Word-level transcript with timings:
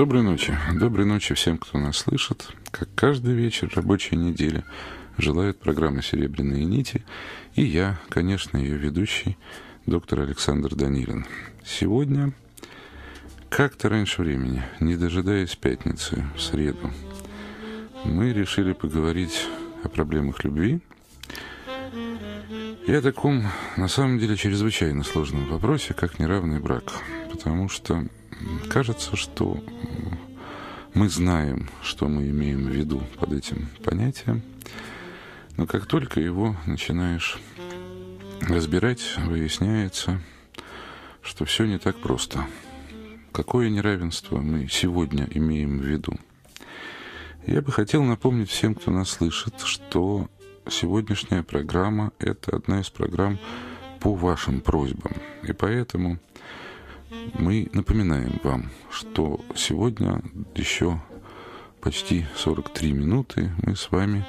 Доброй 0.00 0.22
ночи. 0.22 0.56
Доброй 0.72 1.04
ночи 1.04 1.34
всем, 1.34 1.58
кто 1.58 1.78
нас 1.78 1.98
слышит. 1.98 2.48
Как 2.70 2.88
каждый 2.94 3.34
вечер 3.34 3.70
рабочей 3.74 4.16
недели 4.16 4.64
желает 5.18 5.60
программа 5.60 6.02
«Серебряные 6.02 6.64
нити». 6.64 7.04
И 7.54 7.64
я, 7.64 8.00
конечно, 8.08 8.56
ее 8.56 8.78
ведущий, 8.78 9.36
доктор 9.84 10.20
Александр 10.20 10.74
Данилин. 10.74 11.26
Сегодня, 11.66 12.32
как-то 13.50 13.90
раньше 13.90 14.22
времени, 14.22 14.62
не 14.80 14.96
дожидаясь 14.96 15.54
пятницы, 15.54 16.24
в 16.34 16.40
среду, 16.40 16.90
мы 18.06 18.32
решили 18.32 18.72
поговорить 18.72 19.48
о 19.84 19.90
проблемах 19.90 20.42
любви 20.44 20.80
и 22.86 22.92
о 22.94 23.02
таком, 23.02 23.44
на 23.76 23.88
самом 23.88 24.18
деле, 24.18 24.34
чрезвычайно 24.38 25.04
сложном 25.04 25.46
вопросе, 25.48 25.92
как 25.92 26.18
неравный 26.18 26.58
брак. 26.58 26.84
Потому 27.30 27.68
что 27.68 28.06
кажется, 28.68 29.16
что 29.16 29.62
мы 30.94 31.08
знаем, 31.08 31.68
что 31.82 32.08
мы 32.08 32.28
имеем 32.28 32.64
в 32.64 32.70
виду 32.70 33.02
под 33.18 33.32
этим 33.32 33.68
понятием, 33.84 34.42
но 35.56 35.66
как 35.66 35.86
только 35.86 36.20
его 36.20 36.56
начинаешь 36.66 37.38
разбирать, 38.40 39.16
выясняется, 39.18 40.20
что 41.22 41.44
все 41.44 41.66
не 41.66 41.78
так 41.78 41.96
просто. 41.98 42.46
Какое 43.32 43.68
неравенство 43.68 44.38
мы 44.38 44.68
сегодня 44.68 45.28
имеем 45.30 45.78
в 45.78 45.84
виду? 45.84 46.14
Я 47.46 47.62
бы 47.62 47.72
хотел 47.72 48.02
напомнить 48.02 48.50
всем, 48.50 48.74
кто 48.74 48.90
нас 48.90 49.10
слышит, 49.10 49.60
что 49.60 50.28
сегодняшняя 50.68 51.42
программа– 51.42 52.12
это 52.18 52.56
одна 52.56 52.80
из 52.80 52.90
программ 52.90 53.38
по 54.00 54.14
вашим 54.14 54.60
просьбам. 54.60 55.12
И 55.42 55.52
поэтому 55.52 56.18
мы 57.38 57.68
напоминаем 57.72 58.38
вам, 58.42 58.70
что 58.90 59.40
сегодня 59.56 60.20
еще 60.54 61.00
почти 61.80 62.26
43 62.36 62.92
минуты 62.92 63.50
мы 63.62 63.74
с 63.74 63.90
вами 63.90 64.26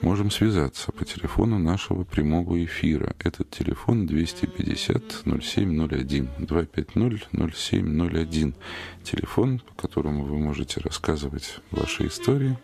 можем 0.00 0.30
связаться 0.30 0.92
по 0.92 1.04
телефону 1.04 1.58
нашего 1.58 2.04
прямого 2.04 2.64
эфира. 2.64 3.16
Этот 3.18 3.50
телефон 3.50 4.06
250-0701, 4.06 6.46
250-0701. 6.46 8.54
Телефон, 9.02 9.60
по 9.60 9.74
которому 9.82 10.24
вы 10.24 10.38
можете 10.38 10.80
рассказывать 10.80 11.58
ваши 11.70 12.06
истории, 12.06 12.56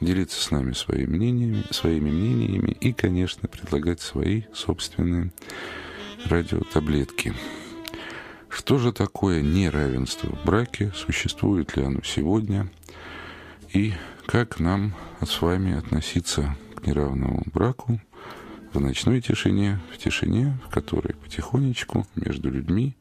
делиться 0.00 0.42
с 0.42 0.50
нами 0.50 0.72
своими 0.72 1.16
мнениями, 1.16 1.62
своими 1.70 2.10
мнениями 2.10 2.76
и, 2.80 2.92
конечно, 2.92 3.48
предлагать 3.48 4.00
свои 4.00 4.42
собственные 4.52 5.30
радиотаблетки. 6.26 7.32
Что 8.54 8.78
же 8.78 8.92
такое 8.92 9.42
неравенство 9.42 10.28
в 10.28 10.44
браке? 10.44 10.92
Существует 10.94 11.76
ли 11.76 11.82
оно 11.82 12.02
сегодня? 12.04 12.70
И 13.72 13.94
как 14.26 14.60
нам 14.60 14.94
с 15.26 15.42
вами 15.42 15.76
относиться 15.76 16.56
к 16.76 16.86
неравному 16.86 17.42
браку 17.52 18.00
в 18.72 18.78
ночной 18.78 19.20
тишине, 19.20 19.80
в 19.92 19.98
тишине, 19.98 20.56
в 20.68 20.72
которой 20.72 21.14
потихонечку 21.16 22.06
между 22.14 22.48
людьми 22.48 22.94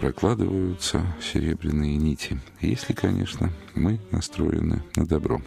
прокладываются 0.00 1.04
серебряные 1.20 1.98
нити. 1.98 2.40
Если, 2.62 2.94
конечно, 2.94 3.52
мы 3.74 4.00
настроены 4.10 4.82
на 4.96 5.06
добро. 5.06 5.42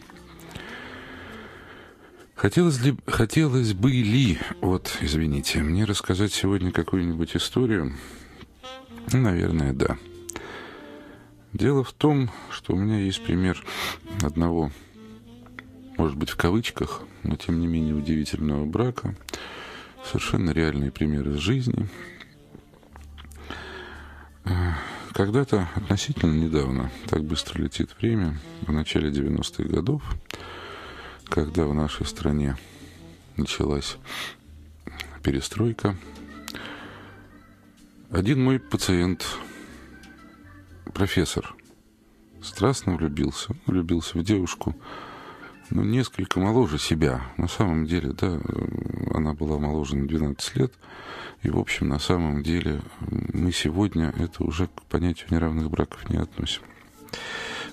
Хотелось, 2.35 2.79
ли, 2.79 2.95
хотелось 3.07 3.73
бы 3.73 3.89
ли, 3.89 4.37
вот, 4.61 4.95
извините, 5.01 5.63
мне 5.63 5.85
рассказать 5.85 6.31
сегодня 6.31 6.71
какую-нибудь 6.71 7.35
историю, 7.35 7.91
наверное, 9.11 9.73
да. 9.73 9.97
Дело 11.53 11.83
в 11.83 11.93
том, 11.93 12.29
что 12.49 12.73
у 12.73 12.77
меня 12.77 12.99
есть 12.99 13.23
пример 13.23 13.63
одного, 14.21 14.71
может 15.97 16.17
быть, 16.17 16.29
в 16.29 16.35
кавычках, 16.35 17.03
но 17.23 17.35
тем 17.37 17.59
не 17.59 17.67
менее 17.67 17.95
удивительного 17.95 18.65
брака. 18.65 19.15
Совершенно 20.05 20.51
реальный 20.51 20.91
пример 20.91 21.29
из 21.29 21.37
жизни. 21.37 21.87
Когда-то, 25.13 25.69
относительно 25.75 26.33
недавно, 26.33 26.91
так 27.07 27.23
быстро 27.23 27.61
летит 27.61 27.95
время, 27.99 28.37
в 28.67 28.71
начале 28.73 29.09
90-х 29.09 29.63
годов, 29.63 30.03
когда 31.23 31.65
в 31.65 31.73
нашей 31.73 32.05
стране 32.05 32.57
началась 33.37 33.97
перестройка, 35.23 35.95
один 38.11 38.43
мой 38.43 38.59
пациент, 38.59 39.25
профессор, 40.93 41.55
страстно 42.41 42.95
влюбился. 42.95 43.55
Влюбился 43.65 44.17
в 44.17 44.23
девушку, 44.23 44.75
ну, 45.69 45.83
несколько 45.83 46.39
моложе 46.39 46.77
себя. 46.77 47.21
На 47.37 47.47
самом 47.47 47.85
деле, 47.85 48.11
да, 48.13 48.39
она 49.13 49.33
была 49.33 49.57
моложе 49.57 49.95
на 49.95 50.07
12 50.07 50.55
лет. 50.55 50.73
И, 51.41 51.49
в 51.49 51.57
общем, 51.57 51.89
на 51.89 51.99
самом 51.99 52.43
деле, 52.43 52.81
мы 52.99 53.51
сегодня 53.51 54.13
это 54.17 54.43
уже 54.43 54.67
к 54.67 54.83
понятию 54.83 55.27
неравных 55.31 55.69
браков 55.69 56.09
не 56.09 56.17
относим. 56.17 56.61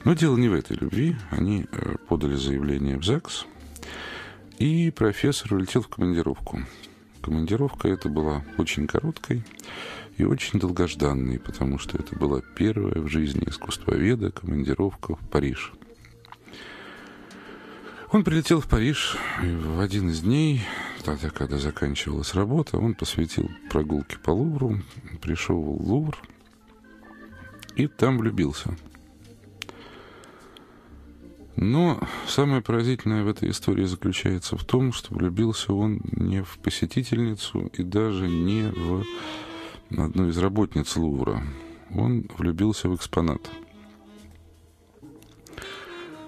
Но 0.04 0.15
дело 0.15 0.37
не 0.37 0.48
в 0.48 0.54
этой 0.54 0.76
любви. 0.76 1.16
Они 1.31 1.66
э, 1.71 1.97
подали 2.09 2.34
заявление 2.34 2.98
в 2.98 3.04
ЗАГС, 3.04 3.47
и 4.59 4.91
профессор 4.91 5.54
улетел 5.54 5.82
в 5.82 5.88
командировку. 5.88 6.60
Командировка 7.22 7.88
эта 7.88 8.09
была 8.09 8.43
очень 8.59 8.87
короткой 8.88 9.44
и 10.19 10.25
очень 10.25 10.59
долгожданный, 10.59 11.38
потому 11.38 11.78
что 11.78 11.97
это 11.97 12.16
была 12.16 12.43
первая 12.56 13.00
в 13.00 13.09
жизни 13.09 13.44
искусствоведа 13.47 14.33
командировка 14.33 15.15
в 15.15 15.28
Париж. 15.31 15.72
Он 18.10 18.25
прилетел 18.25 18.60
в 18.60 18.69
Париж, 18.69 19.16
и 19.43 19.47
в 19.47 19.81
один 19.81 20.10
из 20.10 20.21
дней, 20.21 20.62
тогда, 21.05 21.31
когда 21.31 21.56
заканчивалась 21.56 22.34
работа, 22.34 22.77
он 22.77 22.94
посвятил 22.94 23.50
прогулке 23.71 24.19
по 24.19 24.31
Лувру, 24.31 24.83
пришел 25.22 25.59
в 25.59 25.89
Лувр 25.89 26.19
и 27.77 27.87
там 27.87 28.19
влюбился. 28.19 28.77
Но 31.57 32.01
самое 32.27 32.63
поразительное 32.63 33.25
в 33.25 33.29
этой 33.29 33.51
истории 33.51 33.85
заключается 33.85 34.57
в 34.57 34.65
том, 34.65 34.93
что 34.93 35.15
влюбился 35.15 35.73
он 35.75 36.01
не 36.13 36.43
в 36.43 36.59
посетительницу 36.59 37.71
и 37.75 37.83
даже 37.83 38.29
не 38.29 38.71
в 38.71 39.05
одну 39.91 40.29
из 40.29 40.39
работниц 40.39 40.97
Лувра. 40.97 41.43
Он 41.95 42.27
влюбился 42.39 42.89
в 42.89 42.97
экспонат. 42.97 43.51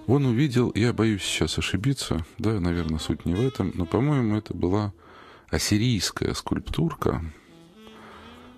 Он 0.07 0.27
увидел, 0.27 0.71
я 0.75 0.93
боюсь 0.93 1.23
сейчас 1.23 1.57
ошибиться, 1.59 2.27
да, 2.37 2.61
наверное, 2.61 2.99
суть 2.99 3.25
не 3.25 3.35
в 3.35 3.41
этом, 3.41 3.73
но, 3.75 3.87
по-моему, 3.87 4.37
это 4.37 4.53
была 4.53 4.93
ассирийская 5.49 6.35
скульптурка, 6.35 7.23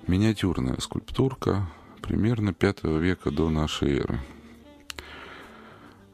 миниатюрная 0.09 0.81
скульптурка 0.81 1.71
примерно 2.03 2.53
V 2.59 3.01
века 3.01 3.31
до 3.31 3.49
нашей 3.51 3.99
эры. 3.99 4.21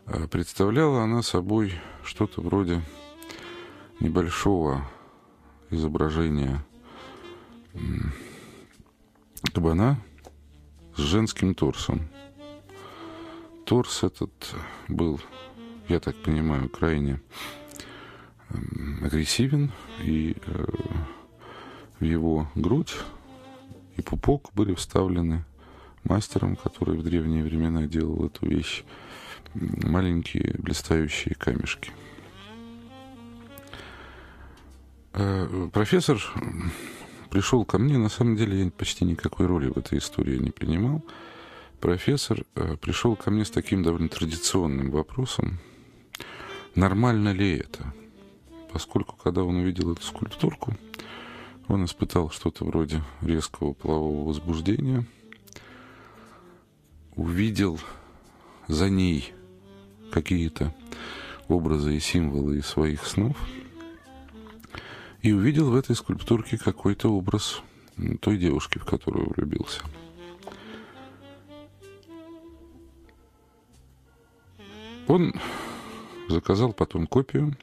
А 0.07 0.27
представляла 0.29 1.03
она 1.03 1.23
собой 1.23 1.75
что-то 2.03 2.41
вроде 2.41 2.83
небольшого 4.01 4.87
изображения 5.71 6.65
кабана 9.53 9.99
с 10.97 11.01
женским 11.01 11.55
торсом. 11.55 12.09
Торс 13.65 14.03
этот 14.03 14.55
был, 14.89 15.21
я 15.89 16.01
так 16.01 16.17
понимаю, 16.17 16.69
крайне 16.69 17.21
агрессивен, 19.03 19.73
и 20.03 20.37
э, 20.47 20.65
в 22.01 22.05
его 22.05 22.49
грудь 22.55 22.95
и 23.97 24.03
пупок 24.03 24.51
были 24.55 24.75
вставлены 24.75 25.45
мастером, 26.05 26.57
который 26.57 26.97
в 26.97 27.03
древние 27.03 27.45
времена 27.45 27.87
делал 27.87 28.27
эту 28.27 28.47
вещь, 28.47 28.85
маленькие 29.55 30.55
блистающие 30.59 31.35
камешки. 31.35 31.91
Э, 35.13 35.69
профессор 35.73 36.19
пришел 37.31 37.65
ко 37.65 37.79
мне, 37.79 37.99
на 37.99 38.09
самом 38.09 38.37
деле 38.37 38.65
я 38.65 38.71
почти 38.71 39.05
никакой 39.05 39.47
роли 39.47 39.69
в 39.69 39.77
этой 39.77 39.99
истории 39.99 40.39
не 40.39 40.51
принимал. 40.51 41.05
Профессор 41.81 42.45
э, 42.55 42.77
пришел 42.77 43.17
ко 43.17 43.31
мне 43.31 43.45
с 43.45 43.51
таким 43.51 43.83
довольно 43.83 44.09
традиционным 44.09 44.91
вопросом, 44.91 45.59
нормально 46.75 47.33
ли 47.33 47.59
это? 47.59 47.93
Поскольку, 48.73 49.17
когда 49.17 49.43
он 49.43 49.57
увидел 49.57 49.93
эту 49.93 50.03
скульптурку, 50.03 50.77
он 51.69 51.85
испытал 51.85 52.31
что-то 52.31 52.65
вроде 52.65 53.03
резкого 53.21 53.73
полового 53.73 54.29
возбуждения, 54.29 55.05
увидел 57.17 57.79
за 58.69 58.89
ней 58.91 59.33
какие-то 60.11 60.75
образы 61.49 61.97
и 61.97 62.01
символы 62.01 62.59
из 62.59 62.67
своих 62.67 63.07
снов– 63.07 63.37
и 65.23 65.33
увидел 65.33 65.71
в 65.71 65.77
этой 65.77 65.95
скульптурке 65.95 66.59
какой-то 66.59 67.09
образ 67.09 67.63
той 68.21 68.37
девушки, 68.37 68.79
в 68.79 68.85
которую 68.85 69.31
влюбился. 69.31 69.81
Он 75.07 75.33
заказал 76.29 76.73
потом 76.73 77.07
копию 77.07 77.57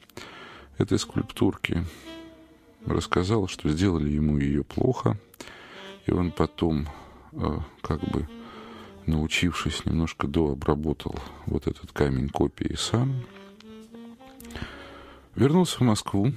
этой 0.78 0.98
скульптурки, 0.98 1.86
рассказал, 2.86 3.48
что 3.48 3.70
сделали 3.70 4.10
ему 4.10 4.38
ее 4.38 4.64
плохо, 4.64 5.18
и 6.06 6.12
он 6.12 6.32
потом, 6.32 6.88
э, 7.34 7.60
как 7.82 8.00
бы 8.02 8.28
научившись, 9.10 9.86
немножко 9.86 10.28
дообработал 10.28 11.16
вот 11.46 11.68
этот 11.68 11.92
камень 11.92 12.30
копии 12.30 12.76
сам, 12.76 13.24
вернулся 15.36 15.80
в 15.80 15.82
Москву, 15.82 16.32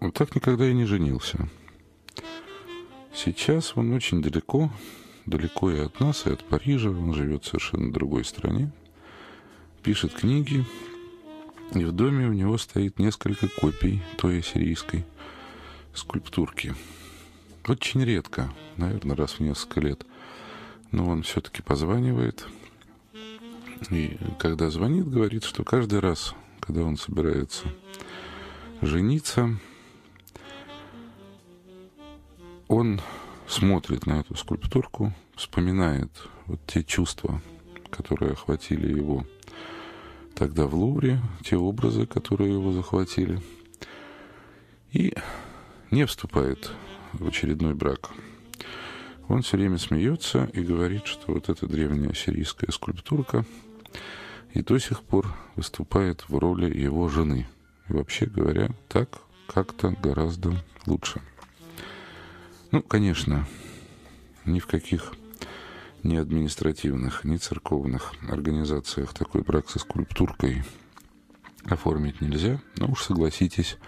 он 0.00 0.12
так 0.12 0.34
никогда 0.34 0.68
и 0.68 0.74
не 0.74 0.84
женился. 0.84 1.48
Сейчас 3.14 3.76
он 3.76 3.92
очень 3.92 4.22
далеко, 4.22 4.70
далеко 5.26 5.70
и 5.70 5.78
от 5.78 6.00
нас, 6.00 6.26
и 6.26 6.30
от 6.30 6.44
Парижа, 6.44 6.90
он 6.90 7.14
живет 7.14 7.44
в 7.44 7.48
совершенно 7.48 7.92
другой 7.92 8.24
стране, 8.24 8.72
пишет 9.82 10.12
книги, 10.14 10.64
и 11.74 11.84
в 11.84 11.92
доме 11.92 12.26
у 12.26 12.32
него 12.32 12.58
стоит 12.58 12.98
несколько 12.98 13.48
копий 13.48 14.02
той 14.16 14.40
ассирийской 14.40 15.04
скульптурки. 15.94 16.74
Очень 17.68 18.04
редко, 18.04 18.52
наверное, 18.76 19.14
раз 19.14 19.34
в 19.34 19.40
несколько 19.40 19.80
лет. 19.80 20.04
Но 20.92 21.08
он 21.08 21.22
все-таки 21.22 21.62
позванивает. 21.62 22.46
И 23.90 24.16
когда 24.38 24.70
звонит, 24.70 25.08
говорит, 25.08 25.44
что 25.44 25.64
каждый 25.64 25.98
раз, 25.98 26.34
когда 26.60 26.82
он 26.84 26.96
собирается 26.96 27.64
жениться, 28.80 29.58
он 32.68 33.00
смотрит 33.48 34.06
на 34.06 34.20
эту 34.20 34.36
скульптурку, 34.36 35.12
вспоминает 35.34 36.10
вот 36.46 36.60
те 36.66 36.84
чувства, 36.84 37.42
которые 37.90 38.32
охватили 38.32 38.96
его 38.96 39.26
тогда 40.34 40.66
в 40.66 40.74
Лувре, 40.74 41.20
те 41.44 41.56
образы, 41.56 42.06
которые 42.06 42.52
его 42.52 42.72
захватили, 42.72 43.40
и 44.90 45.14
не 45.90 46.06
вступает 46.06 46.72
в 47.12 47.26
очередной 47.28 47.74
брак. 47.74 48.10
Он 49.28 49.42
все 49.42 49.56
время 49.56 49.78
смеется 49.78 50.50
и 50.52 50.62
говорит, 50.62 51.06
что 51.06 51.32
вот 51.32 51.48
эта 51.48 51.66
древняя 51.66 52.12
сирийская 52.12 52.70
скульптурка 52.70 53.44
и 54.52 54.62
до 54.62 54.78
сих 54.78 55.02
пор 55.02 55.34
выступает 55.56 56.28
в 56.28 56.36
роли 56.38 56.76
его 56.76 57.08
жены. 57.08 57.46
И 57.88 57.92
вообще 57.92 58.26
говоря, 58.26 58.70
так 58.88 59.20
как-то 59.46 59.90
гораздо 60.02 60.54
лучше. 60.86 61.20
Ну, 62.70 62.82
конечно, 62.82 63.46
ни 64.44 64.58
в 64.58 64.66
каких 64.66 65.12
ни 66.02 66.16
административных, 66.16 67.24
ни 67.24 67.36
церковных 67.36 68.14
организациях 68.28 69.14
такой 69.14 69.42
брак 69.42 69.70
со 69.70 69.78
скульптуркой 69.78 70.64
оформить 71.64 72.20
нельзя. 72.20 72.60
Но 72.76 72.88
уж 72.88 73.04
согласитесь, 73.04 73.78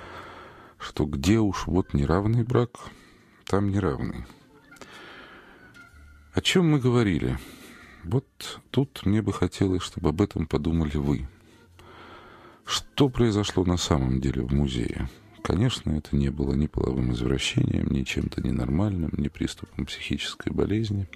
что 0.78 1.06
где 1.06 1.38
уж 1.38 1.66
вот 1.66 1.94
неравный 1.94 2.44
брак, 2.44 2.70
там 3.46 3.70
неравный. 3.70 4.26
О 6.34 6.40
чем 6.40 6.68
мы 6.68 6.80
говорили? 6.80 7.38
Вот 8.02 8.60
тут 8.72 9.06
мне 9.06 9.22
бы 9.22 9.32
хотелось, 9.32 9.82
чтобы 9.84 10.08
об 10.08 10.20
этом 10.20 10.46
подумали 10.46 10.96
вы. 10.96 11.28
Что 12.64 13.08
произошло 13.08 13.64
на 13.64 13.76
самом 13.76 14.20
деле 14.20 14.42
в 14.42 14.52
музее? 14.52 15.08
Конечно, 15.42 15.92
это 15.92 16.16
не 16.16 16.30
было 16.30 16.54
ни 16.54 16.66
половым 16.66 17.12
извращением, 17.12 17.86
ни 17.86 18.02
чем-то 18.02 18.42
ненормальным, 18.42 19.12
ни 19.16 19.28
приступом 19.28 19.86
психической 19.86 20.52
болезни. 20.52 21.06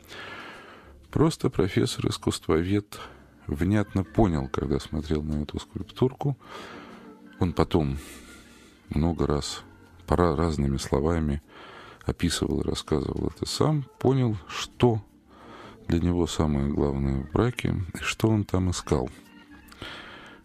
Просто 1.11 1.51
профессор-искусствовед 1.51 3.01
внятно 3.49 4.05
понял, 4.05 4.47
когда 4.47 4.79
смотрел 4.79 5.25
на 5.25 5.43
эту 5.43 5.59
скульптурку. 5.59 6.39
Он 7.41 7.53
потом 7.55 7.99
много 8.91 9.27
раз, 9.27 9.65
пора 10.07 10.37
разными 10.37 10.77
словами 10.77 11.43
описывал 12.09 12.61
и 12.61 12.67
рассказывал 12.67 13.29
это 13.35 13.47
сам, 13.47 13.85
понял, 13.99 14.37
что 14.49 15.03
для 15.87 16.01
него 16.01 16.27
самое 16.27 16.69
главное 16.69 17.23
в 17.23 17.33
браке 17.33 17.75
и 17.95 17.99
что 17.99 18.29
он 18.29 18.45
там 18.45 18.71
искал. 18.71 19.11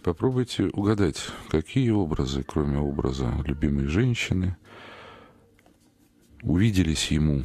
Попробуйте 0.04 0.66
угадать, 0.66 1.30
какие 1.50 1.90
образы, 1.92 2.44
кроме 2.44 2.78
образа 2.78 3.32
любимой 3.46 3.88
женщины, 3.88 4.58
увиделись 6.42 7.12
ему 7.12 7.44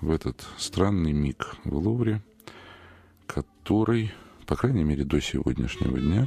в 0.00 0.10
этот 0.10 0.44
странный 0.58 1.12
миг 1.12 1.56
в 1.64 1.76
Лувре– 1.76 2.22
который, 3.70 4.12
по 4.46 4.56
крайней 4.56 4.82
мере, 4.82 5.04
до 5.04 5.20
сегодняшнего 5.20 5.98
дня 6.00 6.26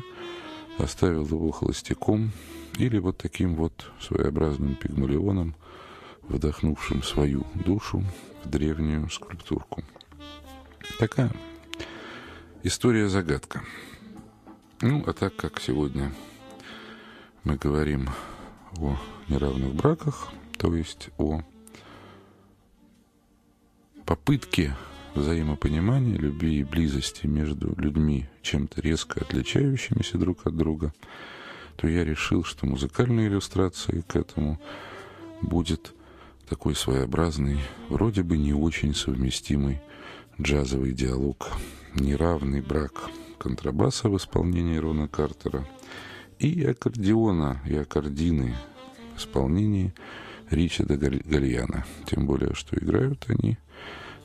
оставил 0.77 1.25
его 1.25 1.51
холостяком 1.51 2.31
или 2.77 2.97
вот 2.97 3.17
таким 3.17 3.55
вот 3.55 3.91
своеобразным 3.99 4.75
пигмалионом, 4.75 5.55
вдохнувшим 6.29 7.03
свою 7.03 7.45
душу 7.53 8.03
в 8.43 8.49
древнюю 8.49 9.09
скульптурку. 9.09 9.83
Такая 10.99 11.31
история-загадка. 12.63 13.63
Ну, 14.81 15.03
а 15.07 15.13
так 15.13 15.35
как 15.35 15.59
сегодня 15.59 16.13
мы 17.43 17.55
говорим 17.57 18.09
о 18.79 18.97
неравных 19.27 19.73
браках, 19.73 20.31
то 20.57 20.75
есть 20.75 21.09
о 21.17 21.41
попытке 24.05 24.75
взаимопонимания, 25.15 26.17
любви 26.17 26.59
и 26.59 26.63
близости 26.63 27.27
между 27.27 27.73
людьми, 27.77 28.27
чем-то 28.41 28.81
резко 28.81 29.21
отличающимися 29.21 30.17
друг 30.17 30.47
от 30.47 30.55
друга, 30.55 30.93
то 31.75 31.87
я 31.87 32.03
решил, 32.03 32.43
что 32.43 32.65
музыкальной 32.65 33.27
иллюстрацией 33.27 34.03
к 34.03 34.15
этому 34.15 34.59
будет 35.41 35.93
такой 36.47 36.75
своеобразный, 36.75 37.59
вроде 37.89 38.23
бы 38.23 38.37
не 38.37 38.53
очень 38.53 38.93
совместимый 38.93 39.81
джазовый 40.41 40.93
диалог, 40.93 41.49
неравный 41.95 42.61
брак 42.61 43.09
контрабаса 43.37 44.09
в 44.09 44.17
исполнении 44.17 44.77
Рона 44.77 45.07
Картера 45.07 45.67
и 46.39 46.63
аккордеона 46.63 47.61
и 47.65 47.75
аккордины 47.75 48.55
в 49.15 49.19
исполнении 49.19 49.93
Ричарда 50.49 50.97
Гальяна. 50.97 51.85
Тем 52.05 52.25
более, 52.25 52.53
что 52.53 52.77
играют 52.77 53.25
они 53.27 53.57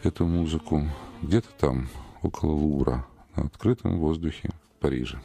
эту 0.03 0.27
музыку 0.27 0.85
где-то 1.23 1.49
там, 1.59 1.89
около 2.23 2.53
Лувра, 2.53 3.07
на 3.37 3.45
открытом 3.45 3.99
воздухе 3.99 4.51
Парижа. 4.81 5.21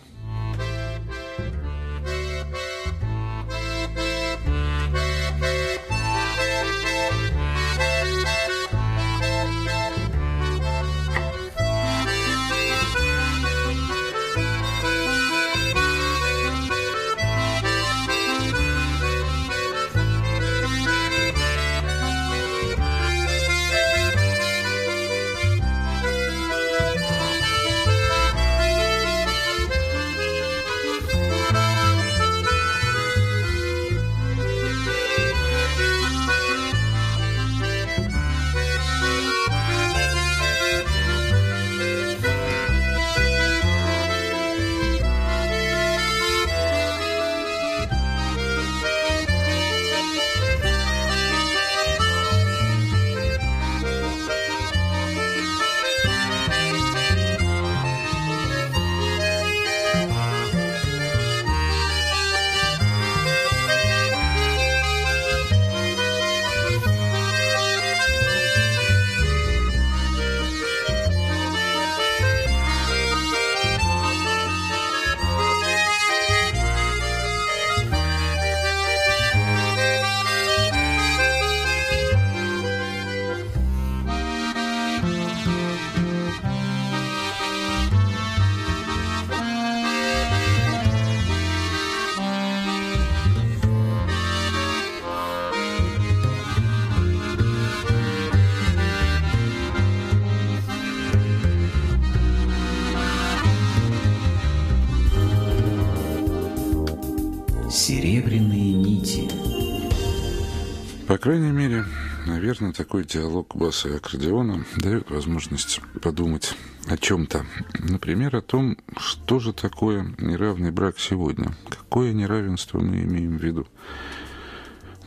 Крайней 111.23 111.51
мере, 111.51 111.85
наверное, 112.27 112.73
такой 112.73 113.05
диалог 113.05 113.55
баса 113.55 113.87
и 113.87 113.95
аккордеона 113.95 114.65
дает 114.75 115.09
возможность 115.09 115.79
подумать 116.01 116.53
о 116.89 116.97
чем-то. 116.97 117.45
Например, 117.79 118.35
о 118.35 118.41
том, 118.41 118.77
что 118.97 119.39
же 119.39 119.53
такое 119.53 120.13
неравный 120.17 120.71
брак 120.71 120.99
сегодня. 120.99 121.55
Какое 121.69 122.11
неравенство 122.11 122.81
мы 122.81 123.03
имеем 123.03 123.37
в 123.37 123.41
виду? 123.41 123.65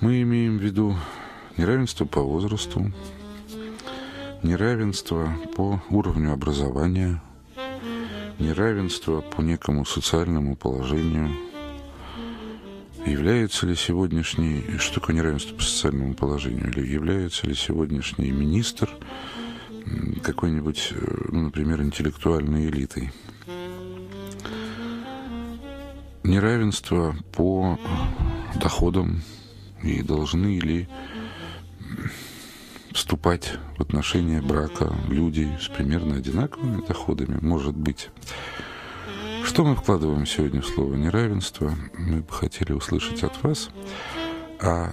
Мы 0.01 0.23
имеем 0.23 0.57
в 0.57 0.63
виду 0.63 0.97
неравенство 1.59 2.07
по 2.07 2.23
возрасту, 2.23 2.91
неравенство 4.43 5.37
по 5.55 5.83
уровню 5.91 6.33
образования, 6.33 7.23
неравенство 8.39 9.21
по 9.21 9.43
некому 9.43 9.85
социальному 9.85 10.57
положению. 10.57 11.56
Является 13.07 13.67
ли 13.67 13.77
сегодняшний, 13.77 14.65
что 14.79 15.01
такое 15.01 15.15
неравенство 15.15 15.55
по 15.55 15.63
социальному 15.63 16.15
положению, 16.15 16.69
или 16.71 16.85
является 16.85 17.47
ли 17.47 17.55
сегодняшний 17.55 18.33
министр 18.33 18.91
какой-нибудь, 20.25 20.89
э, 20.91 21.29
ну, 21.29 21.43
например, 21.43 21.83
интеллектуальной 21.83 22.67
элитой? 22.67 23.13
Неравенство 26.25 27.17
по 27.33 27.79
доходам 28.61 29.23
и 29.85 30.03
должны 30.03 30.59
ли 30.59 30.89
вступать 32.93 33.53
в 33.77 33.83
отношения 33.83 34.43
брака 34.43 34.93
люди 35.09 35.49
с 35.61 35.69
примерно 35.69 36.17
одинаковыми 36.17 36.85
доходами, 36.85 37.39
может 37.41 37.77
быть. 37.77 38.11
Что 39.47 39.65
мы 39.65 39.77
вкладываем 39.77 40.27
сегодня 40.27 40.61
в 40.61 40.67
слово 40.67 40.95
неравенство? 40.95 41.73
Мы 41.97 42.21
бы 42.21 42.33
хотели 42.33 42.73
услышать 42.73 43.23
от 43.23 43.43
вас. 43.45 43.71
А, 44.61 44.91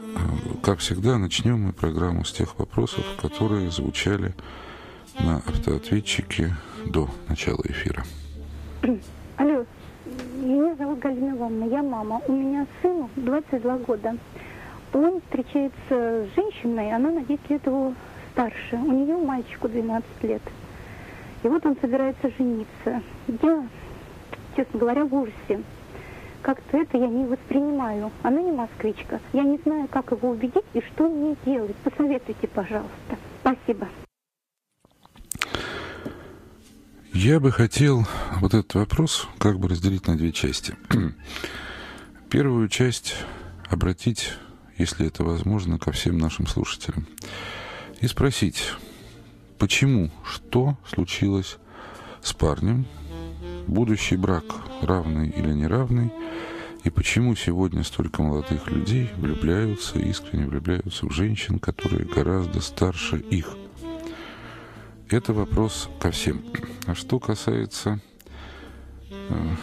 как 0.62 0.78
всегда, 0.78 1.18
начнем 1.18 1.60
мы 1.60 1.74
программу 1.74 2.24
с 2.24 2.32
тех 2.32 2.58
вопросов, 2.60 3.04
которые 3.20 3.72
звучали 3.72 4.36
на 5.20 5.38
автоответчике 5.38 6.56
до 6.86 7.10
начала 7.28 7.62
эфира. 7.64 8.04
Алло, 9.38 9.66
меня 10.38 10.76
зовут 10.76 11.00
Галина 11.00 11.36
Ивановна, 11.36 11.66
я 11.66 11.82
мама. 11.82 12.22
У 12.28 12.32
меня 12.32 12.68
сыну 12.84 13.10
22 13.16 13.78
года. 13.80 14.16
Он 14.94 15.20
встречается 15.22 15.74
с 15.90 16.36
женщиной, 16.36 16.94
она 16.94 17.10
на 17.10 17.26
10 17.26 17.50
лет 17.50 17.66
его 17.66 17.96
старше. 18.32 18.76
У 18.76 18.92
нее 18.92 19.18
мальчику 19.18 19.68
12 19.68 20.06
лет. 20.22 20.44
И 21.42 21.48
вот 21.48 21.66
он 21.66 21.76
собирается 21.82 22.32
жениться. 22.38 23.02
Я, 23.42 23.68
честно 24.56 24.80
говоря, 24.80 25.06
в 25.06 25.14
ужасе. 25.14 25.64
Как-то 26.42 26.78
это 26.78 26.98
я 26.98 27.08
не 27.08 27.26
воспринимаю. 27.26 28.12
Она 28.22 28.42
не 28.42 28.52
москвичка. 28.52 29.20
Я 29.32 29.44
не 29.44 29.58
знаю, 29.60 29.88
как 29.88 30.12
его 30.12 30.30
убедить 30.30 30.66
и 30.74 30.82
что 30.82 31.08
мне 31.08 31.36
делать. 31.46 31.76
Посоветуйте, 31.78 32.48
пожалуйста. 32.48 33.18
Спасибо. 33.42 33.88
Я 37.14 37.40
бы 37.40 37.52
хотел 37.52 38.06
вот 38.42 38.54
этот 38.54 38.74
вопрос 38.74 39.28
как 39.38 39.60
бы 39.60 39.70
разделить 39.70 40.08
на 40.08 40.18
две 40.18 40.32
части. 40.32 40.76
Первую 42.30 42.68
часть 42.68 43.16
обратить 43.70 44.34
если 44.78 45.08
это 45.08 45.24
возможно, 45.24 45.78
ко 45.78 45.92
всем 45.92 46.18
нашим 46.18 46.48
слушателям. 46.48 47.08
И 48.02 48.08
спросить, 48.08 48.74
почему, 49.58 50.12
что 50.26 50.78
случилось 50.88 51.58
с 52.22 52.34
парнем, 52.34 52.86
будущий 53.68 54.18
брак 54.18 54.44
равный 54.82 55.30
или 55.30 55.52
неравный, 55.54 56.12
и 56.84 56.90
почему 56.90 57.36
сегодня 57.36 57.84
столько 57.84 58.22
молодых 58.22 58.70
людей 58.70 59.10
влюбляются, 59.18 60.00
искренне 60.00 60.48
влюбляются 60.48 61.08
в 61.08 61.12
женщин, 61.12 61.60
которые 61.60 62.06
гораздо 62.06 62.60
старше 62.62 63.18
их. 63.18 63.56
Это 65.10 65.34
вопрос 65.34 65.90
ко 66.00 66.12
всем. 66.12 66.42
А 66.86 66.96
что 66.96 67.20
касается 67.20 68.02
э, 69.10 69.56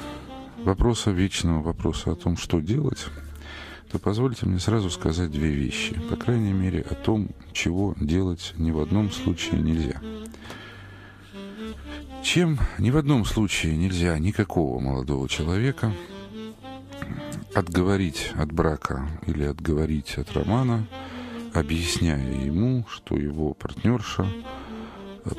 вопроса 0.64 1.10
вечного, 1.10 1.62
вопроса 1.62 2.12
о 2.12 2.14
том, 2.14 2.36
что 2.36 2.60
делать, 2.60 3.06
то 3.90 3.98
позвольте 3.98 4.46
мне 4.46 4.58
сразу 4.58 4.90
сказать 4.90 5.30
две 5.30 5.50
вещи. 5.50 6.00
По 6.08 6.16
крайней 6.16 6.52
мере, 6.52 6.80
о 6.88 6.94
том, 6.94 7.30
чего 7.52 7.94
делать 8.00 8.54
ни 8.56 8.70
в 8.70 8.80
одном 8.80 9.10
случае 9.10 9.60
нельзя. 9.60 10.00
Чем 12.22 12.58
ни 12.78 12.90
в 12.90 12.96
одном 12.96 13.24
случае 13.24 13.76
нельзя 13.76 14.18
никакого 14.18 14.78
молодого 14.78 15.28
человека 15.28 15.92
отговорить 17.54 18.32
от 18.36 18.52
брака 18.52 19.08
или 19.26 19.44
отговорить 19.44 20.16
от 20.16 20.32
романа, 20.32 20.86
объясняя 21.54 22.32
ему, 22.44 22.86
что 22.88 23.16
его 23.16 23.54
партнерша 23.54 24.26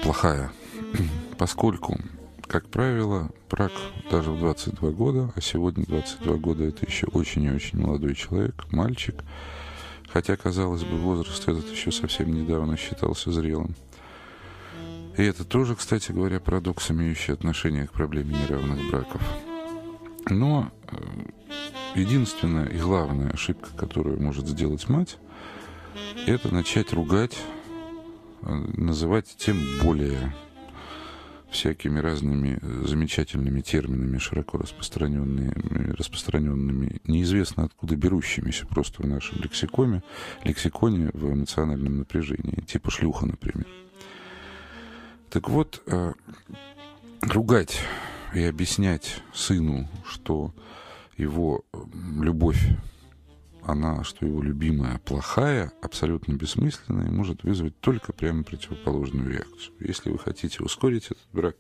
плохая, 0.02 0.52
поскольку 1.38 1.98
как 2.52 2.68
правило, 2.68 3.30
брак 3.50 3.72
даже 4.12 4.32
в 4.32 4.40
22 4.40 4.92
года, 4.92 5.32
а 5.34 5.40
сегодня 5.40 5.86
22 5.86 6.36
года 6.36 6.66
это 6.66 6.86
еще 6.86 7.08
очень 7.08 7.44
и 7.44 7.50
очень 7.50 7.80
молодой 7.80 8.14
человек, 8.14 8.66
мальчик, 8.72 9.24
хотя, 10.10 10.36
казалось 10.36 10.84
бы, 10.84 10.98
возраст 10.98 11.48
этот 11.48 11.72
еще 11.72 11.94
совсем 11.94 12.34
недавно 12.34 12.76
считался 12.76 13.32
зрелым. 13.32 13.74
И 15.18 15.24
это 15.24 15.44
тоже, 15.44 15.75
кстати 15.75 16.12
говоря, 16.12 16.39
парадокс, 16.39 16.91
имеющий 16.91 17.34
отношение 17.34 17.88
к 17.88 17.91
проблеме 17.91 18.36
неравных 18.36 18.89
браков. 18.89 19.22
Но 20.30 20.72
э, 20.88 20.96
единственная 21.96 22.68
и 22.68 22.77
главная 22.77 23.32
ошибка, 23.32 23.70
которую 23.75 24.22
может 24.22 24.48
сделать 24.48 24.88
мать, 24.88 25.18
это 26.27 26.53
начать 26.53 26.94
ругать, 26.94 27.38
э, 28.41 28.53
называть 28.53 29.36
тем 29.38 29.58
более 29.84 30.34
всякими 31.51 32.00
разными 32.00 32.60
э, 32.62 32.88
замечательными 32.88 33.60
терминами, 33.62 34.18
широко 34.18 34.58
распространенными, 34.58 35.91
распространенными, 35.91 37.01
неизвестно 37.06 37.65
откуда 37.65 37.98
берущимися 37.98 38.65
просто 38.65 39.03
в 39.03 39.08
нашем 39.08 39.41
лексиконе, 39.41 40.01
лексиконе 40.46 41.10
в 41.13 41.34
эмоциональном 41.34 42.00
напряжении, 42.00 42.62
типа 42.62 42.89
шлюха, 42.89 43.25
например. 43.25 43.68
Так 45.32 45.50
вот, 45.50 45.82
э, 45.88 46.14
ругать 47.22 47.80
и 48.34 48.44
объяснять 48.44 49.24
сыну, 49.34 49.88
что 50.06 50.54
его 51.16 51.64
любовь 52.20 52.62
она, 53.64 54.04
что 54.04 54.26
его 54.26 54.42
любимая 54.42 55.00
плохая, 55.00 55.72
абсолютно 55.82 56.34
бессмысленная 56.34 57.08
и 57.08 57.12
может 57.12 57.44
вызвать 57.44 57.80
только 57.80 58.12
прямо 58.12 58.44
противоположную 58.44 59.32
реакцию. 59.32 59.74
Если 59.80 60.10
вы 60.10 60.20
хотите 60.20 60.62
ускорить 60.64 61.06
этот 61.06 61.28
брак, 61.32 61.56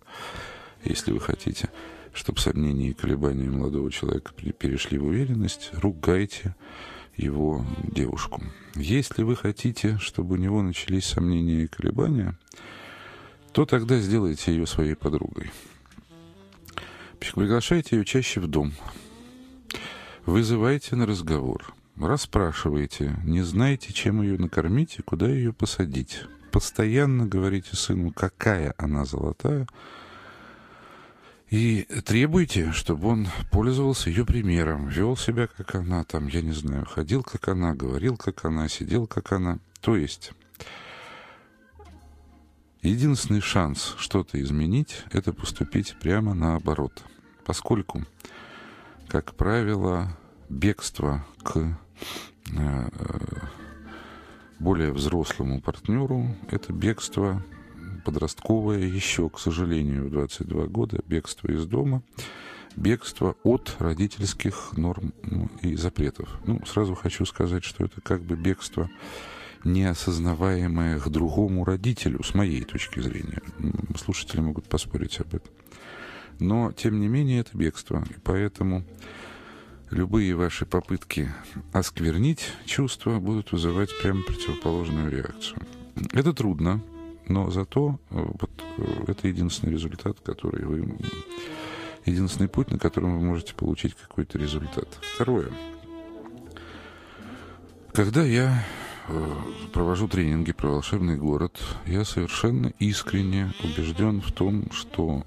если 0.83 1.13
вы 1.13 1.21
хотите, 1.21 1.69
чтобы 2.11 2.39
сомнения 2.39 2.89
и 2.89 2.93
колебания 2.93 3.49
молодого 3.49 3.89
человека 3.89 4.33
перешли 4.33 4.97
в 4.97 5.05
уверенность, 5.05 5.69
ругайте 5.73 6.55
его 7.15 7.65
девушку. 7.83 8.43
Если 8.75 9.23
вы 9.23 9.37
хотите, 9.37 9.97
чтобы 9.99 10.33
у 10.35 10.37
него 10.37 10.61
начались 10.61 11.05
сомнения 11.05 11.63
и 11.63 11.67
колебания, 11.67 12.37
то 13.53 13.65
тогда 13.65 13.99
сделайте 13.99 14.51
ее 14.51 14.65
своей 14.65 14.95
подругой. 14.95 15.51
Приглашайте 17.19 17.97
ее 17.97 18.05
чаще 18.05 18.39
в 18.39 18.47
дом. 18.47 18.73
Вызывайте 20.25 20.95
на 20.95 21.05
разговор– 21.05 21.73
расспрашиваете, 22.07 23.17
не 23.23 23.41
знаете, 23.41 23.93
чем 23.93 24.21
ее 24.21 24.37
накормить 24.37 24.97
и 24.99 25.01
куда 25.01 25.27
ее 25.27 25.53
посадить. 25.53 26.23
Постоянно 26.51 27.25
говорите 27.25 27.75
сыну, 27.75 28.11
какая 28.11 28.73
она 28.77 29.05
золотая, 29.05 29.67
и 31.49 31.85
требуйте, 32.05 32.71
чтобы 32.71 33.09
он 33.09 33.27
пользовался 33.51 34.09
ее 34.09 34.25
примером, 34.25 34.87
вел 34.87 35.17
себя, 35.17 35.47
как 35.47 35.75
она, 35.75 36.03
там, 36.05 36.27
я 36.27 36.41
не 36.41 36.53
знаю, 36.53 36.85
ходил, 36.85 37.23
как 37.23 37.49
она, 37.49 37.73
говорил, 37.73 38.15
как 38.15 38.45
она, 38.45 38.69
сидел, 38.69 39.05
как 39.05 39.33
она. 39.33 39.59
То 39.81 39.97
есть 39.97 40.31
единственный 42.81 43.41
шанс 43.41 43.95
что-то 43.97 44.41
изменить– 44.41 45.03
это 45.11 45.33
поступить 45.33 45.95
прямо 45.99 46.33
наоборот. 46.33 47.03
Поскольку, 47.45 48.03
как 49.07 49.33
правило, 49.35 50.17
бегство 50.49 51.25
к 51.43 51.77
э, 52.55 52.89
более 54.59 54.91
взрослому 54.91 55.59
партнеру 55.59 56.35
это 56.49 56.71
бегство 56.71 57.43
подростковое 58.05 58.79
еще, 58.79 59.29
к 59.29 59.39
сожалению, 59.39 60.07
в 60.07 60.11
22 60.11 60.65
года, 60.65 60.99
бегство 61.07 61.47
из 61.47 61.65
дома, 61.65 62.03
бегство 62.75 63.35
от 63.43 63.75
родительских 63.79 64.73
норм 64.77 65.13
ну, 65.23 65.49
и 65.61 65.75
запретов. 65.75 66.29
Ну, 66.45 66.63
сразу 66.65 66.95
хочу 66.95 67.25
сказать, 67.25 67.63
что 67.63 67.85
это 67.85 68.01
как 68.01 68.21
бы 68.21 68.35
бегство 68.35 68.89
неосознаваемое 69.63 70.99
к 70.99 71.09
другому 71.09 71.63
родителю, 71.63 72.23
с 72.23 72.33
моей 72.33 72.63
точки 72.63 72.99
зрения. 72.99 73.41
Слушатели 73.97 74.41
могут 74.41 74.67
поспорить 74.67 75.19
об 75.19 75.35
этом. 75.35 75.51
Но, 76.39 76.71
тем 76.71 76.99
не 76.99 77.07
менее, 77.07 77.41
это 77.41 77.55
бегство. 77.57 78.03
И 78.09 78.19
поэтому 78.23 78.83
любые 79.91 80.35
ваши 80.35 80.65
попытки 80.65 81.31
осквернить 81.71 82.51
чувства 82.65 83.19
будут 83.19 83.51
вызывать 83.51 83.89
прямо 84.01 84.23
противоположную 84.23 85.11
реакцию. 85.11 85.59
Это 86.13 86.33
трудно, 86.33 86.81
но 87.27 87.51
зато 87.51 87.99
э, 88.09 88.15
вот, 88.15 88.51
э, 88.77 89.03
это 89.07 89.27
единственный 89.27 89.73
результат, 89.73 90.19
который 90.21 90.65
вы... 90.65 90.97
Единственный 92.05 92.49
путь, 92.49 92.71
на 92.71 92.79
котором 92.79 93.19
вы 93.19 93.23
можете 93.23 93.53
получить 93.53 93.93
какой-то 93.93 94.39
результат. 94.39 94.87
Второе. 95.13 95.51
Когда 97.93 98.23
я 98.23 98.63
провожу 99.73 100.07
тренинги 100.07 100.51
про 100.51 100.69
волшебный 100.69 101.17
город, 101.17 101.59
я 101.85 102.05
совершенно 102.05 102.73
искренне 102.79 103.53
убежден 103.63 104.21
в 104.21 104.31
том, 104.31 104.71
что 104.71 105.23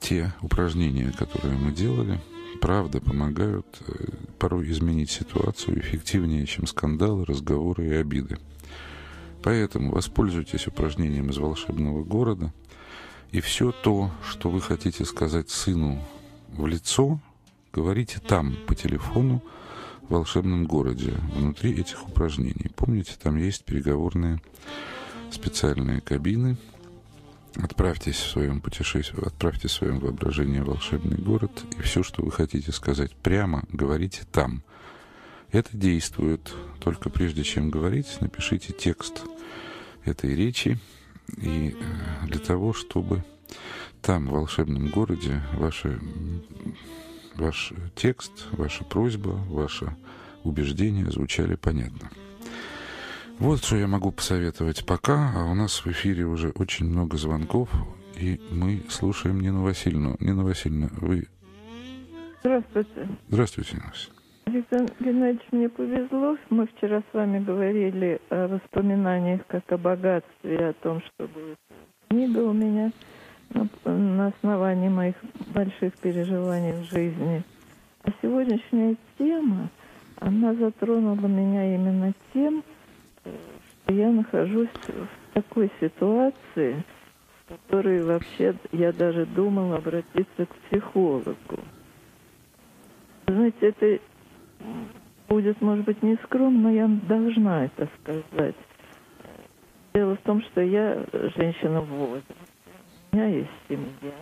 те 0.00 0.32
упражнения, 0.42 1.12
которые 1.12 1.56
мы 1.56 1.72
делали, 1.72 2.20
правда 2.60 3.00
помогают 3.00 3.66
э, 3.86 4.06
порой 4.38 4.70
изменить 4.70 5.10
ситуацию 5.10 5.78
эффективнее, 5.80 6.46
чем 6.46 6.66
скандалы, 6.66 7.24
разговоры 7.24 7.86
и 7.86 7.94
обиды. 7.94 8.38
Поэтому 9.42 9.92
воспользуйтесь 9.92 10.66
упражнением 10.66 11.30
из 11.30 11.38
волшебного 11.38 12.04
города, 12.04 12.52
и 13.30 13.40
все 13.40 13.72
то, 13.72 14.10
что 14.28 14.50
вы 14.50 14.60
хотите 14.60 15.04
сказать 15.04 15.50
сыну 15.50 16.02
в 16.52 16.66
лицо, 16.66 17.20
говорите 17.72 18.20
там, 18.20 18.56
по 18.66 18.74
телефону, 18.74 19.42
в 20.08 20.12
волшебном 20.12 20.66
городе, 20.66 21.14
внутри 21.34 21.72
этих 21.72 22.06
упражнений. 22.06 22.70
Помните, 22.74 23.12
там 23.22 23.36
есть 23.36 23.64
переговорные 23.64 24.40
специальные 25.30 26.00
кабины, 26.00 26.56
Отправьтесь 27.56 28.16
в 28.16 28.30
своем 28.30 28.60
путешествии, 28.60 29.26
отправьте 29.26 29.66
в 29.66 29.72
своем 29.72 29.98
воображении 29.98 30.60
волшебный 30.60 31.16
город, 31.16 31.50
и 31.76 31.82
все, 31.82 32.04
что 32.04 32.22
вы 32.22 32.30
хотите 32.30 32.70
сказать 32.70 33.16
прямо, 33.16 33.64
говорите 33.72 34.22
там. 34.30 34.62
Это 35.50 35.76
действует. 35.76 36.54
Только 36.78 37.10
прежде 37.10 37.42
чем 37.42 37.70
говорить, 37.70 38.18
напишите 38.20 38.72
текст 38.72 39.24
этой 40.04 40.36
речи, 40.36 40.78
и 41.36 41.74
э, 41.76 42.26
для 42.26 42.38
того, 42.38 42.72
чтобы 42.72 43.24
там, 44.02 44.26
в 44.26 44.32
волшебном 44.32 44.88
городе, 44.88 45.42
ваши, 45.54 45.98
ваш 47.38 47.72
текст, 47.94 48.48
ваша 48.52 48.84
просьба, 48.84 49.30
ваше 49.48 49.96
убеждение 50.44 51.10
звучали 51.10 51.54
понятно. 51.54 52.10
Вот 53.38 53.64
что 53.64 53.76
я 53.76 53.86
могу 53.86 54.10
посоветовать 54.10 54.84
пока, 54.84 55.32
а 55.36 55.44
у 55.44 55.54
нас 55.54 55.84
в 55.84 55.86
эфире 55.88 56.24
уже 56.24 56.50
очень 56.50 56.86
много 56.86 57.16
звонков, 57.16 57.70
и 58.16 58.40
мы 58.50 58.82
слушаем 58.88 59.40
Нину 59.40 59.62
Васильевну. 59.62 60.16
Нина 60.18 60.42
Васильевна, 60.44 60.88
вы... 61.00 61.28
Здравствуйте. 62.40 63.08
Здравствуйте, 63.28 63.76
Нина 63.76 63.86
Васильевна. 63.88 64.18
Александр 64.46 64.92
Геннадьевич, 64.98 65.42
мне 65.52 65.68
повезло. 65.68 66.36
Мы 66.50 66.66
вчера 66.66 67.00
с 67.00 67.14
вами 67.14 67.38
говорили 67.44 68.20
о 68.30 68.48
воспоминаниях 68.48 69.46
как 69.46 69.70
о 69.70 69.76
богатстве, 69.76 70.70
о 70.70 70.72
том, 70.72 71.02
что 71.02 71.28
будет 71.28 71.58
книга 72.08 72.38
у 72.38 72.52
меня 72.52 72.90
на, 73.54 74.26
основании 74.28 74.88
моих 74.88 75.16
больших 75.54 75.96
переживаний 75.98 76.72
в 76.72 76.84
жизни. 76.84 77.42
А 78.02 78.10
сегодняшняя 78.22 78.96
тема, 79.18 79.70
она 80.20 80.54
затронула 80.54 81.26
меня 81.26 81.74
именно 81.74 82.12
тем, 82.32 82.62
я 83.88 84.10
нахожусь 84.10 84.68
в 84.86 85.34
такой 85.34 85.70
ситуации, 85.80 86.84
в 87.46 87.52
которой 87.52 88.02
вообще 88.02 88.54
я 88.72 88.92
даже 88.92 89.24
думала 89.26 89.76
обратиться 89.76 90.46
к 90.46 90.54
психологу. 90.68 91.60
Знаете, 93.26 93.68
это 93.68 93.98
будет, 95.28 95.60
может 95.60 95.84
быть, 95.84 96.02
не 96.02 96.16
скромно, 96.24 96.62
но 96.62 96.70
я 96.70 96.86
должна 96.86 97.64
это 97.66 97.88
сказать. 98.00 98.56
Дело 99.94 100.16
в 100.16 100.20
том, 100.20 100.42
что 100.42 100.60
я 100.60 101.04
женщина 101.36 101.80
в 101.80 101.88
возрасте. 101.88 102.47
У 103.10 103.16
меня 103.16 103.26
есть 103.26 103.50
семья. 103.68 104.14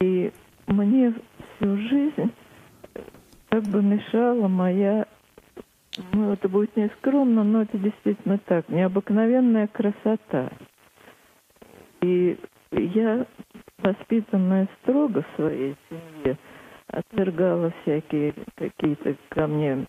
И 0.00 0.32
мне 0.66 1.14
всю 1.56 1.76
жизнь 1.76 2.32
как 3.50 3.64
бы 3.64 3.82
мешала 3.82 4.48
моя 4.48 5.06
ну, 6.12 6.32
это 6.32 6.48
будет 6.48 6.76
не 6.76 6.88
скромно, 6.98 7.42
но 7.42 7.62
это 7.62 7.76
действительно 7.78 8.38
так. 8.38 8.68
Необыкновенная 8.68 9.66
красота. 9.66 10.50
И 12.00 12.38
я, 12.72 13.26
воспитанная 13.78 14.68
строго 14.80 15.22
в 15.22 15.36
своей 15.36 15.76
семье, 15.88 16.38
отвергала 16.86 17.72
всякие 17.82 18.34
какие-то 18.56 19.16
ко 19.28 19.46
мне 19.46 19.86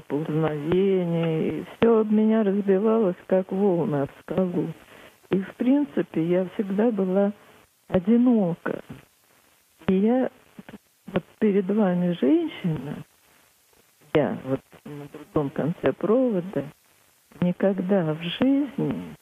поползновения. 0.00 1.48
И 1.48 1.64
все 1.64 2.00
об 2.00 2.10
меня 2.10 2.42
разбивалось, 2.42 3.16
как 3.26 3.50
волны 3.50 4.02
об 4.02 4.10
скалу. 4.20 4.68
И, 5.30 5.38
в 5.38 5.54
принципе, 5.56 6.24
я 6.24 6.48
всегда 6.54 6.90
была 6.90 7.32
одинока. 7.88 8.82
И 9.88 9.94
я 9.94 10.30
вот 11.06 11.24
перед 11.38 11.68
вами 11.70 12.16
женщина, 12.20 13.04
я 14.14 14.38
вот 14.44 14.60
на 14.84 15.06
другом 15.08 15.50
конце 15.50 15.92
провода 15.92 16.64
никогда 17.40 18.14
в 18.14 18.22
жизни 18.22 19.14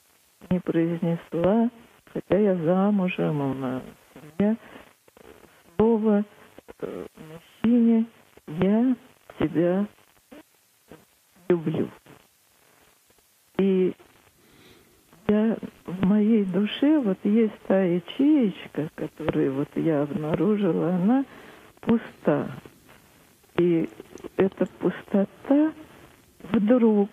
не 0.51 0.61
произнесла, 0.61 1.71
хотя 2.13 2.39
я 2.39 2.57
замужем, 2.57 3.41
у 3.41 3.55
нас 3.55 3.83
семья, 4.15 4.57
слово 5.77 6.25
э, 6.81 7.07
мужчине 7.63 8.07
«я 8.47 8.97
тебя 9.39 9.87
люблю». 11.49 11.89
И 13.59 13.95
я 15.29 15.57
в 15.87 16.07
моей 16.07 16.45
душе 16.45 17.01
вот 17.01 17.19
есть 17.25 17.59
та 17.67 17.81
ячеечка, 17.81 18.89
которую 18.95 19.55
вот 19.55 19.69
я 19.75 20.03
обнаружила, 20.03 20.95
она 20.95 21.25
пуста. 21.81 22.51
И 23.57 23.89
эта 24.37 24.67
пустота 24.79 25.73
вдруг 26.53 27.11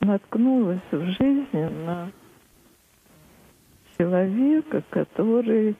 наткнулась 0.00 0.80
в 0.90 1.04
жизни 1.12 1.84
на 1.84 2.10
человека, 3.96 4.82
который 4.90 5.76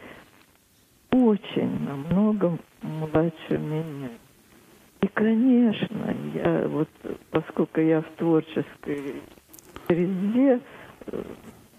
очень 1.10 1.84
намного 1.84 2.58
младше 2.82 3.58
меня. 3.58 4.10
И, 5.02 5.06
конечно, 5.08 6.14
я 6.34 6.68
вот, 6.68 6.88
поскольку 7.30 7.80
я 7.80 8.02
в 8.02 8.10
творческой 8.16 9.22
среде 9.86 10.60
э, 11.06 11.22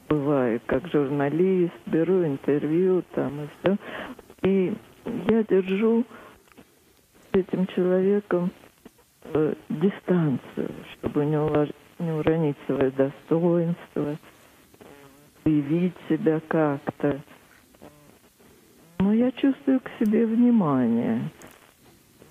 бываю, 0.10 0.60
как 0.66 0.88
журналист, 0.88 1.74
беру 1.86 2.26
интервью 2.26 3.04
там 3.14 3.42
и 3.42 3.48
все, 3.48 3.78
и 4.42 4.74
я 5.30 5.44
держу 5.44 6.04
с 7.32 7.36
этим 7.38 7.68
человеком 7.68 8.52
э, 9.26 9.54
дистанцию, 9.70 10.72
чтобы 10.94 11.26
не, 11.26 11.38
улож... 11.38 11.70
не 12.00 12.12
уронить 12.12 12.58
свое 12.66 12.90
достоинство, 12.92 14.18
проявить 15.44 15.94
себя 16.10 16.42
как-то. 16.48 17.22
Но 19.00 19.14
я 19.14 19.32
чувствую 19.32 19.80
к 19.80 19.90
себе 20.00 20.26
внимание. 20.26 21.30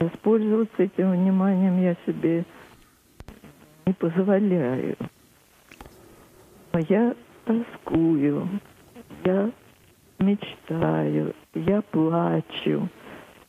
Воспользоваться 0.01 0.83
этим 0.83 1.11
вниманием 1.13 1.79
я 1.83 1.95
себе 2.07 2.47
не 3.85 3.93
позволяю. 3.93 4.97
Но 6.73 6.79
я 6.89 7.15
тоскую, 7.45 8.49
я 9.25 9.51
мечтаю, 10.19 11.35
я 11.55 11.83
плачу. 11.83 12.89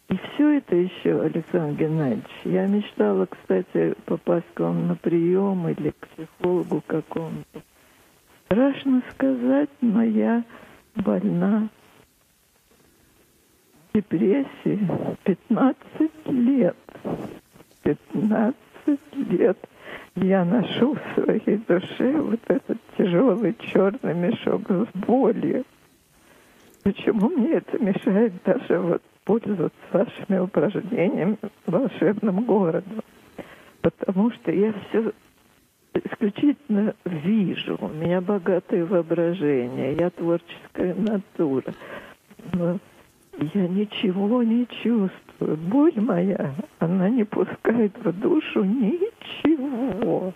И 0.10 0.18
все 0.18 0.58
это 0.58 0.76
еще, 0.76 1.22
Александр 1.22 1.84
Геннадьевич, 1.84 2.28
я 2.44 2.68
мечтала, 2.68 3.28
кстати, 3.28 3.96
попасть 4.04 4.54
к 4.54 4.60
вам 4.60 4.88
на 4.88 4.96
прием 4.98 5.70
или 5.70 5.92
к 5.92 6.08
психологу 6.10 6.84
какому-то. 6.86 7.62
Страшно 8.46 9.02
сказать, 9.14 9.70
но 9.80 10.04
я 10.04 10.44
больна 10.96 11.70
депрессией 13.94 14.88
15 15.24 16.12
лет. 16.28 16.76
15 17.84 18.56
лет 19.30 19.58
я 20.16 20.46
ношу 20.46 20.96
в 20.96 21.02
своей 21.16 21.58
душе 21.58 22.12
вот 22.14 22.40
этот 22.48 22.78
тяжелый 22.98 23.56
черный 23.60 24.14
мешок 24.14 24.70
с 24.70 24.88
болью. 24.98 25.66
Почему 26.84 27.30
мне 27.30 27.54
это 27.54 27.80
мешает 27.80 28.34
даже 28.44 28.80
вот 28.80 29.02
пользоваться 29.24 29.80
вашими 29.92 30.40
упражнениями 30.40 31.38
волшебным 31.66 32.44
городом. 32.44 33.02
Потому 33.82 34.32
что 34.32 34.52
я 34.52 34.74
все 34.90 35.12
исключительно 35.94 36.96
вижу. 37.06 37.78
У 37.80 37.88
меня 37.88 38.22
богатое 38.22 38.86
воображение, 38.86 39.96
я 39.96 40.10
творческая 40.10 40.96
натура. 40.96 41.74
Но 42.54 42.80
я 43.38 43.68
ничего 43.68 44.44
не 44.44 44.68
чувствую. 44.68 45.58
Боль 45.58 45.94
моя, 45.96 46.54
она 46.80 47.10
не 47.10 47.24
пускает 47.24 47.98
в 47.98 48.12
душу 48.20 48.64
ничего. 48.64 50.34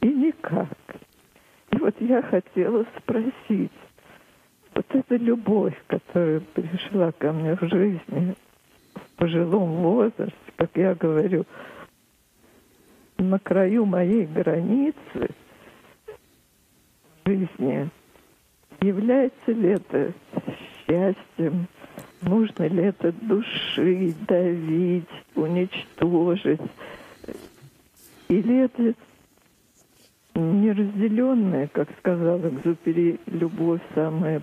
И 0.00 0.08
никак. 0.08 0.68
И 1.70 1.76
вот 1.76 1.94
я 2.00 2.22
хотела 2.22 2.84
спросить, 2.98 3.72
вот 4.74 4.86
эта 4.90 5.16
любовь, 5.16 5.76
которая 5.86 6.40
пришла 6.40 7.12
ко 7.12 7.32
мне 7.32 7.56
в 7.56 7.68
жизни 7.68 8.34
в 8.94 9.16
пожилом 9.16 9.76
возрасте, 9.76 10.34
как 10.56 10.70
я 10.74 10.94
говорю, 10.94 11.44
на 13.18 13.38
краю 13.38 13.84
моей 13.84 14.26
границы 14.26 15.30
жизни, 17.26 17.90
является 18.80 19.52
ли 19.52 19.70
это 19.70 20.12
счастьем, 20.86 21.66
нужно 22.22 22.68
ли 22.68 22.84
это 22.84 23.12
души 23.12 24.14
давить, 24.26 25.08
уничтожить, 25.34 26.60
или 28.28 28.64
это 28.64 28.94
неразделенная, 30.34 31.68
как 31.68 31.88
сказал 31.98 32.38
Экзупери, 32.40 33.18
любовь 33.26 33.80
самая 33.94 34.42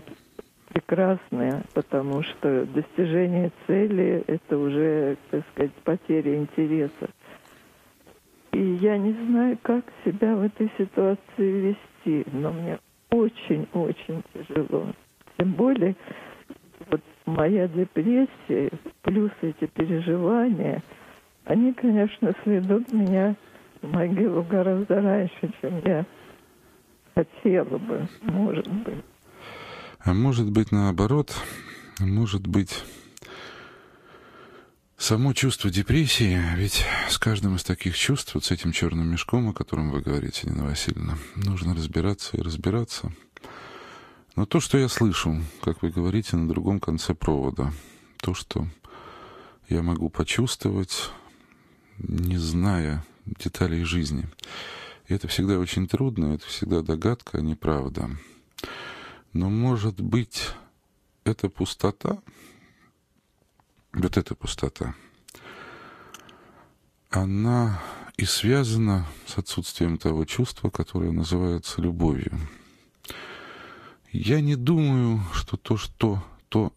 прекрасная, 0.69 1.63
потому 1.73 2.23
что 2.23 2.65
достижение 2.65 3.51
цели– 3.65 4.23
это 4.27 4.57
уже, 4.57 5.17
так 5.31 5.43
сказать, 5.51 5.71
потеря 5.83 6.35
интереса. 6.35 7.09
И 8.51 8.61
я 8.81 8.97
не 8.97 9.13
знаю, 9.13 9.57
как 9.61 9.85
себя 10.03 10.35
в 10.35 10.41
этой 10.41 10.69
ситуации 10.77 11.75
вести, 12.05 12.25
но 12.33 12.51
мне 12.51 12.79
очень-очень 13.09 14.23
тяжело. 14.33 14.88
Тем 15.38 15.51
более, 15.53 15.95
вот 16.89 17.01
моя 17.25 17.67
депрессия, 17.67 18.71
плюс 19.01 19.31
эти 19.41 19.65
переживания, 19.67 20.83
они, 21.45 21.73
конечно, 21.73 22.33
сведут 22.43 22.91
меня 22.91 23.35
в 23.81 23.91
могилу 23.91 24.43
гораздо 24.43 25.01
раньше, 25.01 25.53
чем 25.61 25.81
я 25.85 26.05
хотела 27.13 27.77
бы, 27.77 28.07
может 28.21 28.67
быть. 28.67 29.03
А 29.99 30.13
может 30.13 30.51
быть, 30.51 30.71
наоборот, 30.71 31.35
может 31.99 32.45
быть, 32.45 32.83
само 34.97 35.33
чувство 35.33 35.69
депрессии, 35.69 36.39
ведь 36.55 36.85
с 37.09 37.17
каждым 37.17 37.55
из 37.55 37.63
таких 37.63 37.97
чувств, 37.97 38.35
вот 38.35 38.45
с 38.45 38.51
этим 38.51 38.71
черным 38.71 39.11
мешком, 39.11 39.49
о 39.49 39.53
котором 39.53 39.91
вы 39.91 40.01
говорите, 40.01 40.47
Нина 40.49 40.65
Васильевна, 40.65 41.15
нужно 41.35 41.73
разбираться 41.73 42.38
и 42.38 42.41
разбираться. 42.41 43.11
Но 44.35 44.45
то, 44.45 44.59
что 44.59 44.77
я 44.77 44.89
слышу, 44.89 45.41
как 45.61 45.81
вы 45.81 45.89
говорите, 45.89 46.35
на 46.35 46.47
другом 46.47 46.79
конце 46.79 47.13
провода, 47.13 47.71
то, 48.17 48.33
что 48.33 48.67
я 49.69 49.81
могу 49.81 50.09
почувствовать, 50.09 51.09
не 51.97 52.37
зная 52.37 53.05
деталей 53.25 53.83
жизни. 53.85 54.27
И 55.07 55.13
это 55.13 55.29
всегда 55.29 55.57
очень 55.57 55.87
трудно, 55.87 56.33
это 56.33 56.45
всегда 56.47 56.81
догадка, 56.81 57.37
а 57.37 57.41
не 57.41 57.55
правда. 57.55 58.09
Но, 59.31 59.49
может 59.49 60.01
быть, 60.01 60.49
эта 61.23 61.47
пустота, 61.47 62.19
вот 63.93 64.17
эта 64.17 64.35
пустота, 64.35 64.95
она 67.09 67.81
и 68.17 68.25
связана 68.25 69.07
с 69.27 69.37
отсутствием 69.37 69.97
того 69.97 70.25
чувства, 70.25 70.69
которое 70.69 71.11
называется 71.11 71.81
любовью. 71.81 72.37
Я 74.17 74.39
не 74.39 74.56
думаю, 74.56 75.21
что 75.34 75.58
то, 75.58 75.75
что 75.75 76.23
то, 76.47 76.71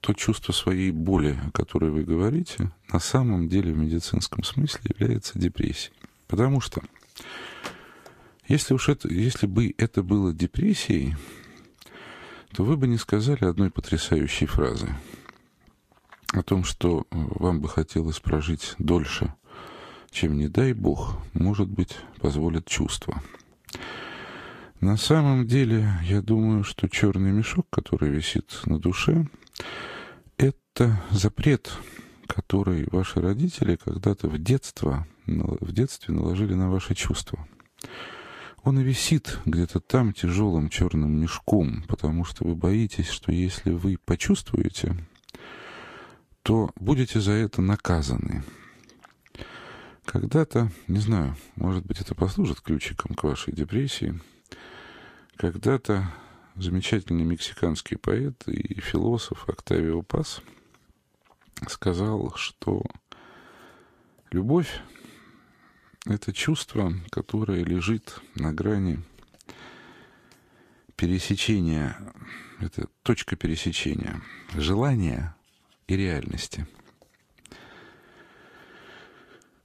то 0.00 0.14
чувство 0.14 0.52
своей 0.52 0.90
боли, 0.90 1.38
о 1.46 1.52
которой 1.52 1.92
вы 1.92 2.02
говорите, 2.02 2.72
на 2.92 2.98
самом 2.98 3.48
деле 3.48 3.72
в 3.72 3.78
медицинском 3.78 4.42
смысле 4.42 4.80
является 4.98 5.38
депрессией. 5.38 5.94
Потому 6.26 6.60
что 6.60 6.82
если 8.48 8.74
уж 8.74 8.88
это, 8.88 9.08
если 9.08 9.46
бы 9.46 9.72
это 9.78 10.02
было 10.02 10.32
депрессией, 10.32 11.14
то 12.52 12.64
вы 12.64 12.76
бы 12.76 12.88
не 12.88 12.98
сказали 12.98 13.44
одной 13.44 13.70
потрясающей 13.70 14.48
фразы 14.48 14.88
о 16.32 16.42
том, 16.42 16.64
что 16.64 17.02
э, 17.02 17.04
вам 17.10 17.60
бы 17.60 17.68
хотелось 17.68 18.18
прожить 18.18 18.74
дольше, 18.78 19.32
чем, 20.10 20.36
не 20.36 20.48
дай 20.48 20.72
бог, 20.72 21.16
может 21.32 21.68
быть, 21.68 21.96
позволят 22.18 22.66
чувства. 22.66 23.22
На 24.82 24.96
самом 24.96 25.46
деле, 25.46 25.88
я 26.02 26.20
думаю, 26.22 26.64
что 26.64 26.88
черный 26.88 27.30
мешок, 27.30 27.68
который 27.70 28.10
висит 28.10 28.62
на 28.66 28.80
душе, 28.80 29.28
это 30.38 31.00
запрет, 31.12 31.70
который 32.26 32.88
ваши 32.90 33.20
родители 33.20 33.76
когда-то 33.76 34.26
в 34.26 34.38
детство, 34.42 35.06
в 35.24 35.70
детстве 35.70 36.12
наложили 36.12 36.54
на 36.54 36.68
ваши 36.68 36.96
чувства. 36.96 37.46
Он 38.64 38.80
и 38.80 38.82
висит 38.82 39.38
где-то 39.44 39.78
там 39.78 40.12
тяжелым 40.12 40.68
черным 40.68 41.12
мешком, 41.12 41.84
потому 41.86 42.24
что 42.24 42.44
вы 42.44 42.56
боитесь, 42.56 43.08
что 43.08 43.30
если 43.30 43.70
вы 43.70 43.98
почувствуете, 44.04 44.96
то 46.42 46.72
будете 46.74 47.20
за 47.20 47.30
это 47.30 47.62
наказаны. 47.62 48.42
Когда-то, 50.04 50.72
не 50.88 50.98
знаю, 50.98 51.36
может 51.54 51.86
быть, 51.86 52.00
это 52.00 52.16
послужит 52.16 52.60
ключиком 52.60 53.14
к 53.14 53.22
вашей 53.22 53.52
депрессии, 53.52 54.20
когда-то 55.36 56.12
замечательный 56.56 57.24
мексиканский 57.24 57.96
поэт 57.96 58.46
и 58.46 58.80
философ 58.80 59.48
Октавио 59.48 60.02
Пас 60.02 60.42
сказал, 61.68 62.34
что 62.36 62.82
любовь 64.30 64.80
это 66.06 66.32
чувство, 66.32 66.92
которое 67.10 67.64
лежит 67.64 68.20
на 68.34 68.52
грани 68.52 69.00
пересечения, 70.96 71.96
это 72.58 72.88
точка 73.02 73.36
пересечения 73.36 74.20
желания 74.54 75.36
и 75.86 75.96
реальности. 75.96 76.66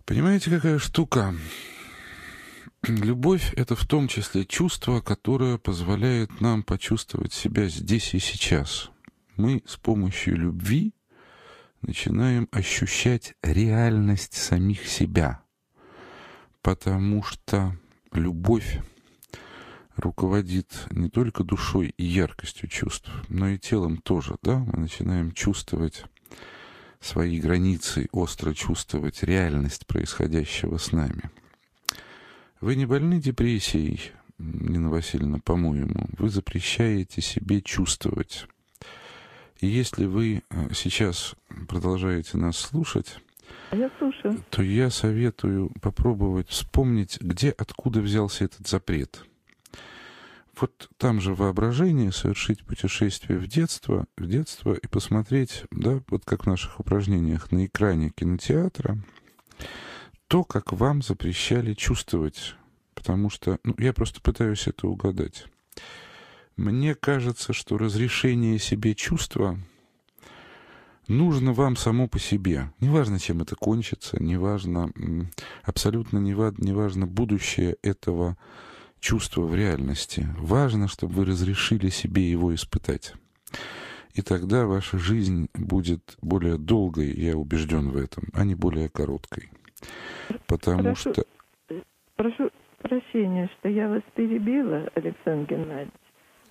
Понимаете, 0.05 0.49
какая 0.49 0.79
штука? 0.79 1.35
Любовь— 2.87 3.53
это 3.55 3.75
в 3.75 3.85
том 3.85 4.07
числе 4.07 4.45
чувство, 4.45 5.01
которое 5.01 5.57
позволяет 5.57 6.41
нам 6.41 6.63
почувствовать 6.63 7.33
себя 7.33 7.67
здесь 7.67 8.13
и 8.13 8.19
сейчас. 8.19 8.91
Мы 9.35 9.63
с 9.65 9.75
помощью 9.77 10.37
любви 10.37 10.93
начинаем 11.81 12.47
ощущать 12.51 13.35
реальность 13.41 14.33
самих 14.33 14.87
себя— 14.87 15.41
потому 16.67 17.23
что 17.23 17.77
любовь 18.11 18.81
руководит 19.95 20.67
не 20.91 21.09
только 21.09 21.45
душой 21.45 21.93
и 21.95 22.03
яркостью 22.03 22.67
чувств, 22.67 23.09
но 23.29 23.47
и 23.47 23.57
телом 23.57 23.99
тоже, 23.99 24.35
да? 24.41 24.57
Мы 24.57 24.79
начинаем 24.79 25.31
чувствовать 25.31 26.03
свои 26.99 27.39
границы, 27.39 28.09
остро 28.11 28.53
чувствовать 28.53 29.23
реальность 29.23 29.87
происходящего 29.87 30.75
с 30.77 30.91
нами. 30.91 31.31
Вы 32.59 32.75
не 32.75 32.85
больны 32.85 33.19
депрессией, 33.19 34.11
Нина 34.37 34.89
Васильевна, 34.89 35.39
по-моему. 35.39 36.07
Вы 36.17 36.29
запрещаете 36.29 37.21
себе 37.21 37.61
чувствовать. 37.61 38.47
И 39.59 39.67
если 39.67 40.05
вы 40.05 40.43
э, 40.49 40.73
сейчас 40.73 41.35
продолжаете 41.67 42.37
нас 42.37 42.57
слушать, 42.57 43.19
я 43.71 43.89
слушаю. 43.97 44.43
То 44.49 44.61
я 44.61 44.89
советую 44.89 45.71
попробовать 45.81 46.49
вспомнить, 46.49 47.19
где, 47.21 47.51
откуда 47.51 48.01
взялся 48.01 48.45
этот 48.45 48.67
запрет. 48.67 49.23
Вот 50.59 50.89
там 50.97 51.21
же 51.21 51.35
воображение, 51.35 52.11
совершить 52.11 52.65
путешествие 52.65 53.37
в 53.37 53.47
детство, 53.47 54.07
в 54.17 54.27
детство 54.27 54.73
и 54.73 54.87
посмотреть, 54.87 55.65
да, 55.69 56.01
вот 56.09 56.25
как 56.25 56.43
в 56.43 56.47
наших 56.47 56.79
упражнениях 56.79 57.51
на 57.51 57.65
экране 57.65 58.09
кинотеатра, 58.09 58.97
то, 60.27 60.43
как 60.43 60.73
вам 60.73 61.01
запрещали 61.01 61.73
чувствовать. 61.73 62.55
Потому 62.93 63.29
что, 63.29 63.59
ну, 63.63 63.75
я 63.77 63.93
просто 63.93 64.21
пытаюсь 64.21 64.67
это 64.67 64.87
угадать. 64.87 65.45
Мне 66.55 66.95
кажется, 66.95 67.53
что 67.53 67.77
разрешение 67.77 68.57
себе 68.57 68.95
чувства 68.95 69.59
нужно 71.07 71.53
вам 71.53 71.75
само 71.75 72.07
по 72.07 72.19
себе. 72.19 72.71
Неважно, 72.79 73.19
чем 73.19 73.41
это 73.41 73.55
кончится, 73.55 74.21
неважно, 74.21 74.91
абсолютно 75.63 76.17
неважно 76.17 77.05
будущее 77.05 77.77
этого 77.83 78.37
чувства 78.99 79.43
в 79.43 79.53
реальности. 79.55 80.27
Важно, 80.39 80.87
чтобы 80.87 81.13
вы 81.13 81.25
разрешили 81.25 81.89
себе 81.89 82.29
его 82.29 82.53
испытать. 82.55 83.13
И 84.15 84.23
тогда 84.23 84.65
ваша 84.65 84.97
жизнь 84.97 85.47
будет 85.53 86.17
более 86.23 86.57
долгой, 86.57 87.13
я 87.13 87.37
убежден 87.37 87.91
в 87.91 87.97
этом, 87.97 88.23
а 88.33 88.43
не 88.43 88.55
более 88.55 88.89
короткой. 88.89 89.51
Потому 90.47 90.83
прошу, 90.83 91.11
что... 91.11 91.23
Прошу 92.15 92.49
прощения, 92.81 93.49
что 93.59 93.69
я 93.69 93.87
вас 93.87 94.01
перебила, 94.15 94.89
Александр 94.95 95.55
Геннадьевич. 95.55 95.93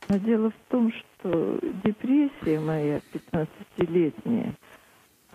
Но 0.08 0.18
дело 0.18 0.50
в 0.50 0.70
том, 0.70 0.92
что 0.92 1.58
депрессия 1.84 2.60
моя 2.60 3.00
15-летняя, 3.12 4.54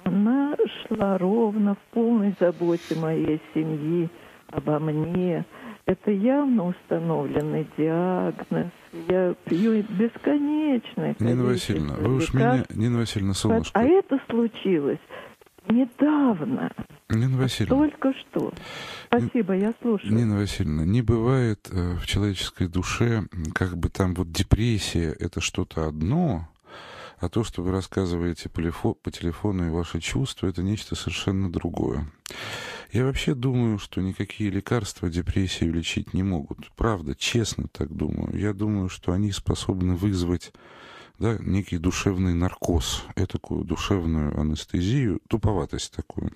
она 0.03 0.55
шла 0.87 1.17
ровно 1.17 1.75
в 1.75 1.93
полной 1.93 2.33
заботе 2.39 2.95
моей 2.95 3.41
семьи, 3.53 4.09
обо 4.47 4.79
мне. 4.79 5.45
Это 5.85 6.11
явно 6.11 6.67
установленный 6.67 7.67
диагноз. 7.77 8.71
Я 9.09 9.33
пью 9.45 9.83
бесконечно. 9.89 11.15
Нина 11.19 11.43
Васильевна, 11.43 11.95
вы 11.95 12.15
уж 12.15 12.33
меня, 12.33 12.63
Нина 12.69 12.99
Васильевна, 12.99 13.33
солнышко. 13.33 13.77
А 13.77 13.83
это 13.83 14.19
случилось 14.29 14.99
недавно. 15.69 16.71
Нина 17.09 17.37
Васильевна. 17.37 17.75
Только 17.75 18.13
что. 18.13 18.53
Спасибо, 19.07 19.55
я 19.55 19.73
слушаю. 19.81 20.13
Нина 20.13 20.37
Васильевна, 20.37 20.85
не 20.85 21.01
бывает 21.01 21.67
э, 21.71 21.95
в 21.95 22.05
человеческой 22.05 22.67
душе, 22.67 23.27
как 23.53 23.77
бы 23.77 23.89
там 23.89 24.13
вот 24.13 24.31
депрессия— 24.31 25.15
это 25.19 25.41
что-то 25.41 25.87
одно, 25.87 26.47
а 27.19 27.29
то, 27.29 27.43
что 27.43 27.61
вы 27.61 27.71
рассказываете 27.71 28.49
по, 28.49 28.93
по 28.93 29.11
телефону 29.11 29.67
и 29.67 29.69
ваши 29.69 29.99
чувства, 29.99 30.47
это 30.47 30.63
нечто 30.63 30.95
совершенно 30.95 31.51
другое. 31.51 32.07
Я 32.91 33.05
вообще 33.05 33.35
думаю, 33.35 33.77
что 33.77 34.01
никакие 34.01 34.49
лекарства 34.49 35.09
депрессию 35.09 35.73
лечить 35.73 36.13
не 36.13 36.23
могут. 36.23 36.71
Правда, 36.75 37.15
честно 37.15 37.67
так 37.71 37.93
думаю. 37.95 38.37
Я 38.37 38.53
думаю, 38.53 38.89
что 38.89 39.11
они 39.13 39.31
способны 39.31 39.95
вызвать 39.95 40.51
да, 41.21 41.37
некий 41.39 41.77
душевный 41.77 42.33
наркоз, 42.33 43.05
такую 43.29 43.63
душевную 43.63 44.37
анестезию, 44.39 45.21
туповатость 45.29 45.93
такую. 45.93 46.31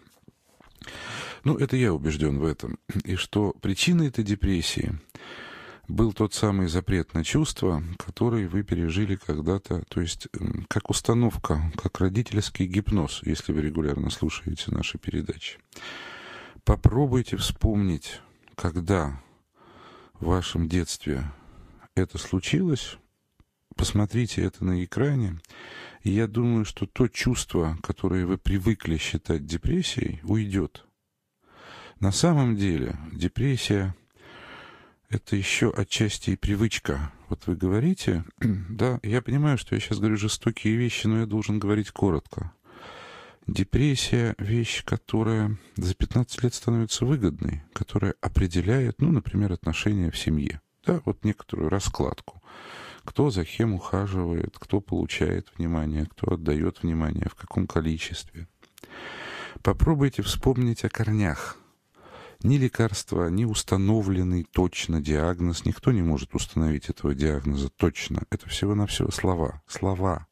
Ну, 1.43 1.57
это 1.57 1.75
я 1.75 1.91
убежден 1.91 2.37
в 2.37 2.45
этом. 2.45 2.77
И 3.03 3.15
что 3.15 3.53
причиной 3.61 4.07
этой 4.07 4.23
депрессии 4.23 4.93
был 5.87 6.13
тот 6.13 6.33
самый 6.33 6.67
запрет 6.67 7.13
на 7.15 7.23
чувства, 7.23 7.83
который 7.97 8.47
вы 8.47 8.63
пережили 8.63 9.15
когда-то, 9.15 9.83
то 9.89 10.01
есть 10.01 10.27
как 10.67 10.89
установка, 10.89 11.71
как 11.75 11.99
родительский 11.99 12.67
гипноз, 12.67 13.21
если 13.23 13.53
вы 13.53 13.61
регулярно 13.61 14.09
слушаете 14.11 14.71
наши 14.71 14.97
передачи. 14.99 15.59
Попробуйте 16.63 17.37
вспомнить, 17.37 18.21
когда 18.55 19.21
в 20.19 20.25
вашем 20.25 20.69
детстве 20.69 21.31
это 21.95 22.17
случилось, 22.17 22.97
посмотрите 23.75 24.41
это 24.43 24.65
на 24.65 24.83
экране, 24.83 25.39
и 26.01 26.11
я 26.11 26.27
думаю, 26.27 26.65
что 26.65 26.85
то 26.85 27.07
чувство, 27.07 27.77
которое 27.83 28.25
вы 28.25 28.37
привыкли 28.37 28.97
считать 28.97 29.45
депрессией, 29.45 30.21
уйдет. 30.23 30.85
На 31.99 32.11
самом 32.11 32.55
деле 32.55 32.97
депрессия— 33.11 33.95
это 35.09 35.35
еще 35.35 35.71
отчасти 35.71 36.31
и 36.31 36.35
привычка. 36.35 37.11
Вот 37.29 37.47
вы 37.47 37.55
говорите, 37.55 38.25
да, 38.39 38.99
я 39.03 39.21
понимаю, 39.21 39.57
что 39.57 39.75
я 39.75 39.81
сейчас 39.81 39.99
говорю 39.99 40.17
жестокие 40.17 40.75
вещи, 40.75 41.07
но 41.07 41.19
я 41.19 41.25
должен 41.25 41.59
говорить 41.59 41.91
коротко. 41.91 42.53
Депрессия— 43.47 44.35
вещь, 44.39 44.83
которая 44.83 45.57
за 45.75 45.93
15 45.93 46.43
лет 46.43 46.53
становится 46.53 47.05
выгодной, 47.05 47.63
которая 47.73 48.15
определяет, 48.19 48.99
ну, 49.01 49.11
например, 49.11 49.53
отношения 49.53 50.09
в 50.09 50.17
семье. 50.17 50.61
Да, 50.83 51.01
вот 51.05 51.23
некоторую 51.23 51.69
раскладку. 51.69 52.41
Кто 53.05 53.29
за 53.29 53.45
кем 53.45 53.73
ухаживает, 53.73 54.57
кто 54.59 54.81
получает 54.81 55.47
внимание, 55.55 56.05
кто 56.05 56.33
отдает 56.33 56.81
внимание, 56.81 57.27
в 57.29 57.35
каком 57.35 57.67
количестве. 57.67 58.47
Попробуйте 59.61 60.21
вспомнить 60.21 60.83
о 60.83 60.89
корнях. 60.89 61.57
Ни 62.43 62.57
лекарства, 62.57 63.29
ни 63.29 63.45
установленный 63.45 64.43
точно 64.43 65.01
диагноз. 65.01 65.65
Никто 65.65 65.91
не 65.91 66.01
может 66.01 66.35
установить 66.35 66.89
этого 66.89 67.15
диагноза 67.15 67.69
точно. 67.69 68.23
Это 68.29 68.49
всего-навсего 68.49 69.11
слова. 69.11 69.61
Слова. 69.67 70.27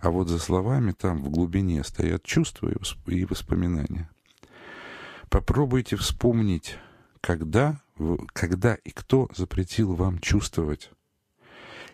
А 0.00 0.10
вот 0.10 0.28
за 0.28 0.38
словами 0.38 0.92
там 0.92 1.18
в 1.18 1.28
глубине 1.28 1.84
стоят 1.84 2.22
чувства 2.22 2.72
и 3.06 3.24
воспоминания. 3.26 4.10
Попробуйте 5.28 5.96
вспомнить, 5.96 6.78
когда, 7.20 7.80
когда 8.32 8.74
и 8.74 8.90
кто 8.90 9.28
запретил 9.36 9.94
вам 9.94 10.18
чувствовать. 10.18 10.90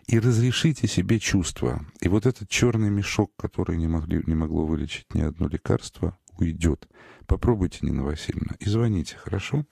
И 0.07 0.19
разрешите 0.19 0.87
себе 0.87 1.19
чувства. 1.19 1.85
И 1.99 2.07
вот 2.07 2.25
этот 2.25 2.47
черный 2.47 2.89
мешок, 2.89 3.33
который 3.35 3.75
не, 3.77 3.87
могли, 3.87 4.23
не 4.25 4.35
могло 4.35 4.65
вылечить 4.65 5.13
ни 5.13 5.21
одно 5.21 5.49
лекарство, 5.49 6.17
уйдет. 6.37 6.87
Попробуйте, 7.25 7.79
Нина 7.81 8.03
Васильевна, 8.03 8.55
и 8.59 8.69
звоните, 8.69 9.17
хорошо? 9.17 9.65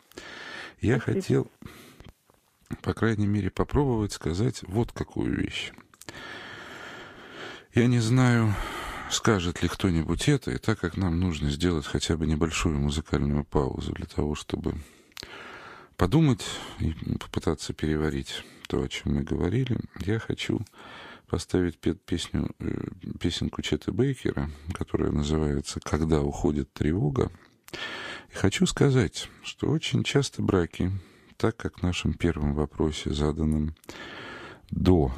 Я 0.81 0.99
Спасибо. 0.99 1.21
хотел, 1.21 1.51
по 2.81 2.93
крайней 2.93 3.27
мере, 3.27 3.49
попробовать 3.49 4.11
сказать 4.11 4.61
вот 4.63 4.91
какую 4.91 5.37
вещь. 5.37 5.71
Я 7.73 7.87
не 7.87 7.99
знаю, 7.99 8.53
скажет 9.09 9.61
ли 9.63 9.69
кто-нибудь 9.69 10.27
это, 10.27 10.51
и 10.51 10.57
так 10.57 10.79
как 10.79 10.97
нам 10.97 11.17
нужно 11.17 11.49
сделать 11.49 11.85
хотя 11.85 12.17
бы 12.17 12.27
небольшую 12.27 12.77
музыкальную 12.77 13.45
паузу 13.45 13.93
для 13.93 14.05
того, 14.05 14.35
чтобы 14.35 14.75
подумать 15.95 16.45
и 16.79 16.93
попытаться 17.19 17.73
переварить 17.73 18.43
то, 18.67 18.81
о 18.81 18.87
чем 18.87 19.15
мы 19.15 19.23
говорили, 19.23 19.77
я 19.99 20.19
хочу 20.19 20.59
поставить 21.27 21.79
песню, 21.79 22.49
э, 22.59 22.87
песенку 23.19 23.61
Чета 23.61 23.91
Бейкера, 23.91 24.49
которая 24.73 25.11
называется 25.11 25.79
«Когда 25.79 26.21
уходит 26.21 26.71
тревога». 26.73 27.31
И 28.31 28.35
хочу 28.35 28.65
сказать, 28.65 29.29
что 29.43 29.67
очень 29.67 30.03
часто 30.03 30.41
браки, 30.41 30.91
так 31.37 31.57
как 31.57 31.79
в 31.79 31.83
нашем 31.83 32.13
первом 32.13 32.53
вопросе, 32.53 33.13
заданном 33.13 33.75
до 34.71 35.11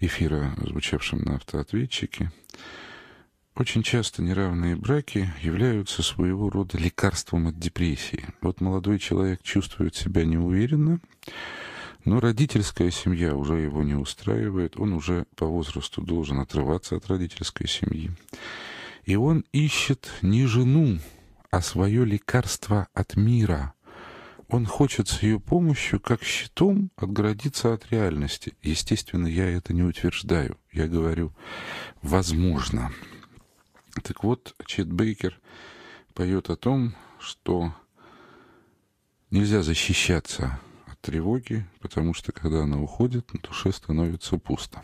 эфира, 0.00 0.54
звучавшем 0.58 1.20
на 1.22 1.36
автоответчике, 1.36 2.32
очень 3.60 3.82
часто 3.82 4.22
неравные 4.22 4.74
браки 4.74 5.30
являются 5.42 6.02
своего 6.02 6.48
рода 6.48 6.78
лекарством 6.78 7.48
от 7.48 7.58
депрессии. 7.58 8.24
Вот 8.40 8.62
молодой 8.62 8.98
человек 8.98 9.42
чувствует 9.42 9.94
себя 9.94 10.24
неуверенно, 10.24 10.98
но 12.06 12.20
родительская 12.20 12.90
семья 12.90 13.36
уже 13.36 13.58
его 13.58 13.82
не 13.82 13.94
устраивает, 13.94 14.78
он 14.78 14.94
уже 14.94 15.26
по 15.36 15.44
возрасту 15.44 16.00
должен 16.00 16.40
отрываться 16.40 16.96
от 16.96 17.06
родительской 17.08 17.68
семьи. 17.68 18.10
И 19.04 19.16
он 19.16 19.44
ищет 19.52 20.10
не 20.22 20.46
жену, 20.46 20.98
а 21.50 21.60
свое 21.60 22.06
лекарство 22.06 22.88
от 22.94 23.14
мира– 23.16 23.74
он 24.52 24.66
хочет 24.66 25.06
с 25.06 25.22
ее 25.22 25.38
помощью, 25.38 26.00
как 26.00 26.24
щитом, 26.24 26.90
отгородиться 26.96 27.72
от 27.72 27.88
реальности. 27.92 28.54
Естественно, 28.62 29.28
я 29.28 29.48
это 29.48 29.72
не 29.72 29.84
утверждаю. 29.84 30.58
Я 30.72 30.88
говорю, 30.88 31.32
возможно. 32.02 32.90
Так 34.02 34.22
вот, 34.24 34.54
Чет 34.66 34.92
Бейкер 34.92 35.40
поет 36.14 36.50
о 36.50 36.56
том, 36.56 36.94
что 37.18 37.74
нельзя 39.30 39.62
защищаться 39.62 40.60
от 40.86 41.00
тревоги, 41.00 41.66
потому 41.80 42.14
что 42.14 42.32
когда 42.32 42.62
она 42.62 42.80
уходит, 42.80 43.32
на 43.32 43.40
душе 43.40 43.72
становится 43.72 44.38
пусто. 44.38 44.82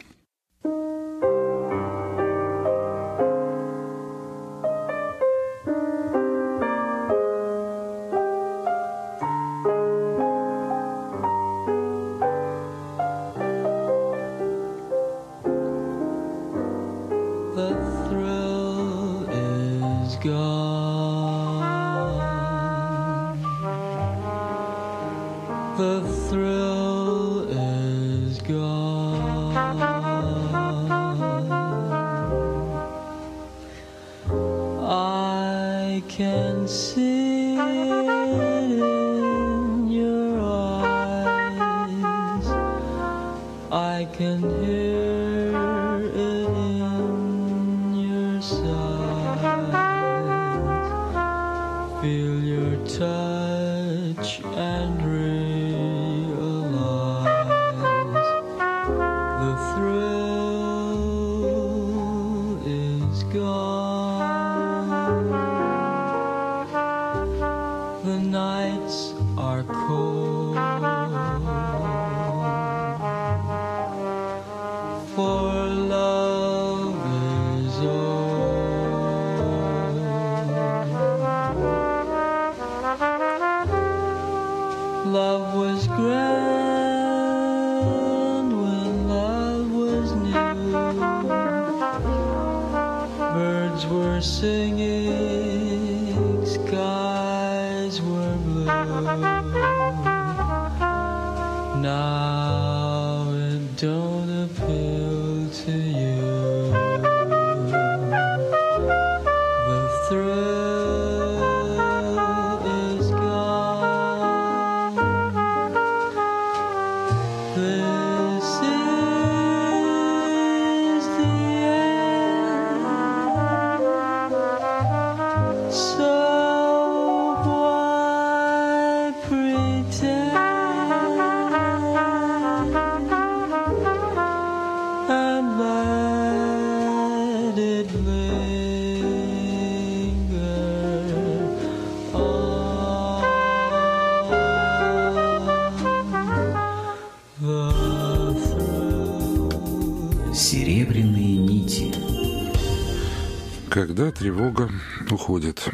Когда 153.77 154.11
тревога 154.11 154.71
уходит, 155.11 155.69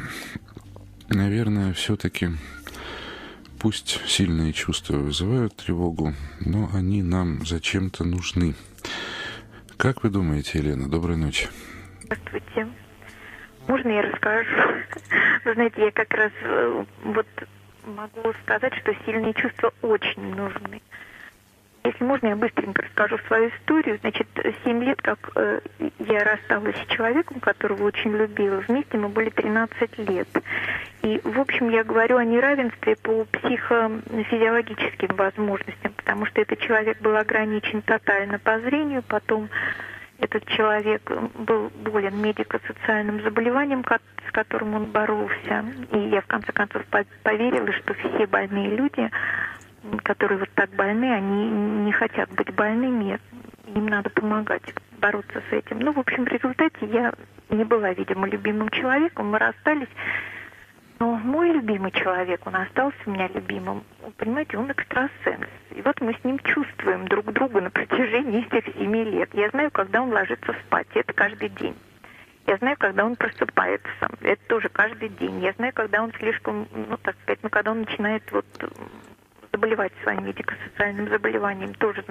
наверное, 1.09 1.73
все-таки 1.73 2.31
пусть 3.61 4.01
сильные 4.09 4.53
чувства 4.53 4.97
вызывают 4.97 5.55
тревогу, 5.55 6.13
но 6.41 6.69
они 6.75 7.01
нам 7.01 7.47
зачем-то 7.47 8.03
нужны. 8.03 8.57
Как 9.77 10.03
вы 10.03 10.11
думаете, 10.11 10.59
Елена? 10.59 10.89
Доброй 10.89 11.17
ночи. 11.17 11.47
Здравствуйте. 12.03 12.67
Можно 13.69 13.91
я 13.91 14.03
расскажу? 14.03 14.51
Вы 15.45 15.55
знаете, 15.55 15.85
я 15.85 15.93
как 15.93 16.13
раз 16.13 16.33
э, 16.43 16.85
вот 17.05 17.27
могу 17.87 18.33
сказать, 18.43 18.75
что 18.83 18.93
сильные 19.07 19.33
чувства 19.35 19.73
очень 19.81 20.35
нужны. 20.35 20.83
Если 21.85 22.05
можно, 22.05 22.29
я 22.29 22.37
быстренько 22.37 22.83
расскажу 22.83 23.19
свою 23.27 23.49
историю. 23.49 23.99
Значит, 24.01 24.29
7 24.65 24.85
лет, 24.85 25.03
как 25.03 25.19
э, 25.35 25.61
я 25.99 26.23
рассталась 26.23 26.77
с 26.77 26.93
человеком, 26.93 27.41
которого 27.41 27.85
очень 27.85 28.13
любила. 28.17 28.63
Вместе 28.69 28.99
мы 28.99 29.09
были 29.09 29.31
13 29.31 29.99
лет. 29.99 30.29
И, 31.03 31.21
в 31.25 31.41
общем, 31.41 31.71
я 31.71 31.83
говорю 31.83 32.19
о 32.19 32.25
неравенстве 32.25 32.95
по 32.97 33.25
психофизиологическим 33.25 35.17
возможностям, 35.17 35.93
потому 35.97 36.27
что 36.27 36.41
этот 36.41 36.61
человек 36.61 37.01
был 37.01 37.17
ограничен 37.17 37.83
тотально 37.83 38.39
по 38.39 38.61
зрению, 38.61 39.03
потом 39.03 39.49
этот 40.21 40.47
человек 40.47 41.03
был 41.35 41.73
болен 41.83 42.23
медико-социальным 42.23 43.23
заболеванием, 43.23 43.85
с 43.85 44.31
которым 44.31 44.75
он 44.75 44.85
боролся. 44.85 45.65
И 45.91 45.99
я, 45.99 46.21
в 46.21 46.27
конце 46.27 46.53
концов, 46.53 46.85
поверила, 47.25 47.73
что 47.73 47.95
все 47.95 48.29
больные 48.29 48.69
люди 48.77 49.11
которые 50.05 50.39
вот 50.39 50.51
так 50.55 50.71
больны, 50.71 51.13
они 51.13 51.49
не 51.85 51.93
хотят 51.93 52.31
быть 52.31 52.53
больными, 52.55 53.19
им 53.75 53.87
надо 53.87 54.11
помогать 54.11 54.63
бороться 54.99 55.43
с 55.49 55.53
этим. 55.53 55.81
Ну, 55.81 55.93
в 55.93 55.99
общем, 55.99 56.25
в 56.25 56.29
результате 56.29 56.87
я 56.87 57.13
не 57.51 57.65
была, 57.65 57.93
видимо, 57.93 58.29
любимым 58.29 58.69
человеком, 58.71 59.31
мы 59.31 59.39
расстались. 59.39 59.89
Но 60.99 61.17
мой 61.17 61.51
любимый 61.51 61.91
человек, 61.91 62.47
он 62.47 62.55
остался 62.55 62.97
у 63.07 63.11
меня 63.11 63.27
любимым. 63.35 63.83
Понимаете, 64.19 64.57
он 64.57 64.71
экстрасенс. 64.71 65.49
И 65.75 65.83
вот 65.83 66.01
мы 66.01 66.15
с 66.15 66.25
ним 66.25 66.39
чувствуем 66.39 67.09
друг 67.09 67.33
друга 67.33 67.61
на 67.61 67.71
протяжении 67.71 68.47
этих 68.47 68.73
семи 68.75 69.03
лет. 69.03 69.31
Я 69.33 69.51
знаю, 69.51 69.73
когда 69.73 70.03
он 70.03 70.13
ложится 70.13 70.55
спать, 70.65 70.87
это 70.95 71.13
каждый 71.13 71.49
день. 71.49 71.75
Я 72.47 72.57
знаю, 72.59 72.77
когда 72.79 73.05
он 73.05 73.17
просыпается, 73.17 73.89
это 74.21 74.43
тоже 74.47 74.69
каждый 74.69 75.09
день. 75.09 75.41
Я 75.41 75.53
знаю, 75.53 75.73
когда 75.73 76.03
он 76.03 76.13
слишком, 76.13 76.69
ну, 76.73 76.97
так 76.99 77.17
сказать, 77.23 77.39
ну, 77.43 77.51
когда 77.51 77.73
он 77.73 77.81
начинает 77.81 78.23
вот 78.31 78.47
заболевать 79.53 79.93
своим 80.03 80.25
медико-социальным 80.25 81.09
заболеванием, 81.09 81.75
тоже 81.75 82.05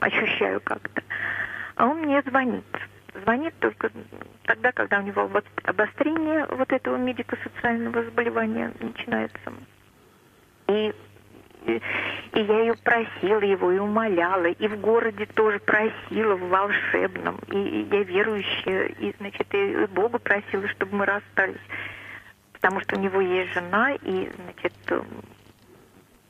ощущаю 0.00 0.60
как-то. 0.60 1.02
А 1.76 1.86
он 1.86 1.98
мне 1.98 2.22
звонит. 2.22 2.64
Звонит 3.22 3.54
только 3.60 3.90
тогда, 4.44 4.72
когда 4.72 4.98
у 4.98 5.02
него 5.02 5.30
обострение 5.64 6.46
вот 6.50 6.72
этого 6.72 6.96
медико-социального 6.96 8.04
заболевания 8.04 8.72
начинается. 8.80 9.52
И, 10.68 10.92
и, 11.66 11.82
и 12.32 12.40
я 12.42 12.60
ее 12.60 12.74
просила 12.82 13.40
его 13.40 13.72
и 13.72 13.78
умоляла, 13.78 14.46
и 14.46 14.68
в 14.68 14.80
городе 14.80 15.26
тоже 15.26 15.58
просила, 15.60 16.34
в 16.34 16.48
волшебном. 16.48 17.38
И, 17.50 17.56
и 17.56 17.88
я 17.90 18.02
верующая, 18.02 18.86
и, 18.86 19.14
значит, 19.18 19.46
и 19.54 19.86
Бога 19.86 20.18
просила, 20.18 20.68
чтобы 20.68 20.96
мы 20.96 21.06
расстались. 21.06 21.56
Потому 22.52 22.80
что 22.80 22.96
у 22.96 23.00
него 23.00 23.20
есть 23.20 23.52
жена, 23.54 23.92
и, 23.92 24.30
значит, 24.44 24.74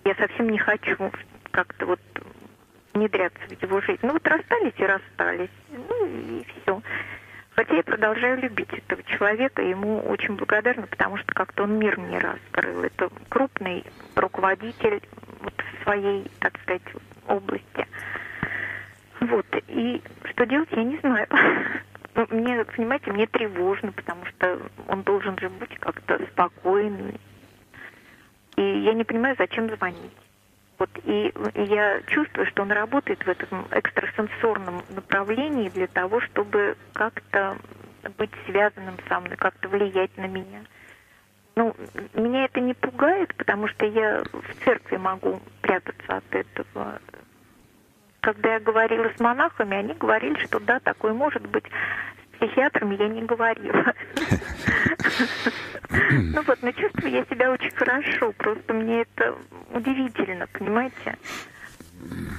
я 0.06 0.14
совсем 0.14 0.48
не 0.50 0.58
хочу 0.58 1.10
как-то 1.50 1.86
вот 1.86 2.00
внедряться 2.94 3.40
в 3.48 3.62
его 3.62 3.80
жизнь. 3.80 4.00
Ну 4.02 4.12
вот 4.12 4.26
расстались 4.26 4.74
и 4.78 4.84
расстались. 4.84 5.50
Ну 5.70 6.06
и 6.06 6.44
все. 6.44 6.80
Хотя 7.56 7.76
я 7.76 7.82
продолжаю 7.82 8.40
любить 8.40 8.72
этого 8.72 9.02
человека, 9.04 9.62
ему 9.62 10.00
очень 10.00 10.36
благодарна, 10.36 10.86
потому 10.86 11.16
что 11.16 11.34
как-то 11.34 11.64
он 11.64 11.78
мир 11.78 11.98
мне 11.98 12.18
раскрыл. 12.18 12.84
Это 12.84 13.08
крупный 13.28 13.84
руководитель 14.14 15.00
вот 15.40 15.54
в 15.54 15.82
своей, 15.82 16.30
так 16.38 16.58
сказать, 16.62 16.82
области. 17.26 17.86
Вот. 19.20 19.46
И 19.68 20.02
что 20.30 20.46
делать, 20.46 20.68
я 20.72 20.84
не 20.84 20.98
знаю. 20.98 21.26
Ну, 22.18 22.26
мне, 22.30 22.64
понимаете, 22.64 23.12
мне 23.12 23.26
тревожно, 23.26 23.92
потому 23.92 24.24
что 24.24 24.58
он 24.88 25.02
должен 25.02 25.38
же 25.38 25.50
быть 25.50 25.78
как-то 25.78 26.18
спокойный, 26.32 27.20
и 28.56 28.62
я 28.62 28.94
не 28.94 29.04
понимаю, 29.04 29.36
зачем 29.38 29.68
звонить. 29.68 30.12
Вот, 30.78 30.90
и 31.04 31.32
я 31.54 32.02
чувствую, 32.06 32.46
что 32.46 32.62
он 32.62 32.70
работает 32.70 33.24
в 33.24 33.28
этом 33.28 33.66
экстрасенсорном 33.70 34.82
направлении 34.90 35.70
для 35.70 35.86
того, 35.86 36.20
чтобы 36.20 36.76
как-то 36.92 37.56
быть 38.18 38.30
связанным 38.44 38.96
со 39.08 39.20
мной, 39.20 39.36
как-то 39.36 39.68
влиять 39.68 40.14
на 40.18 40.26
меня. 40.26 40.60
Ну, 41.54 41.74
меня 42.12 42.44
это 42.44 42.61
не 42.61 42.74
пугает, 42.74 43.34
потому 43.36 43.68
что 43.68 43.86
я 43.86 44.22
в 44.30 44.64
церкви 44.64 44.96
могу 44.96 45.40
прятаться 45.62 46.18
от 46.18 46.34
этого. 46.34 47.00
Когда 48.20 48.54
я 48.54 48.61
говорила 48.61 49.11
с 49.16 49.20
монахами, 49.20 49.78
они 49.78 49.94
говорили, 49.94 50.38
что 50.44 50.61
да, 50.61 50.78
такое 50.80 51.14
может 51.14 51.46
быть 51.46 51.64
психиатром 52.38 52.90
я 52.90 53.09
не 53.09 53.22
говорила. 53.22 53.94
Ну 56.11 56.42
вот, 56.42 56.62
но 56.62 56.72
чувствую 56.72 57.12
я 57.12 57.24
себя 57.24 57.51
очень 57.51 57.70
хорошо, 57.70 58.32
просто 58.32 58.72
мне 58.72 59.03
это 59.03 59.36
удивительно, 59.72 60.47
понимаете? 60.49 61.16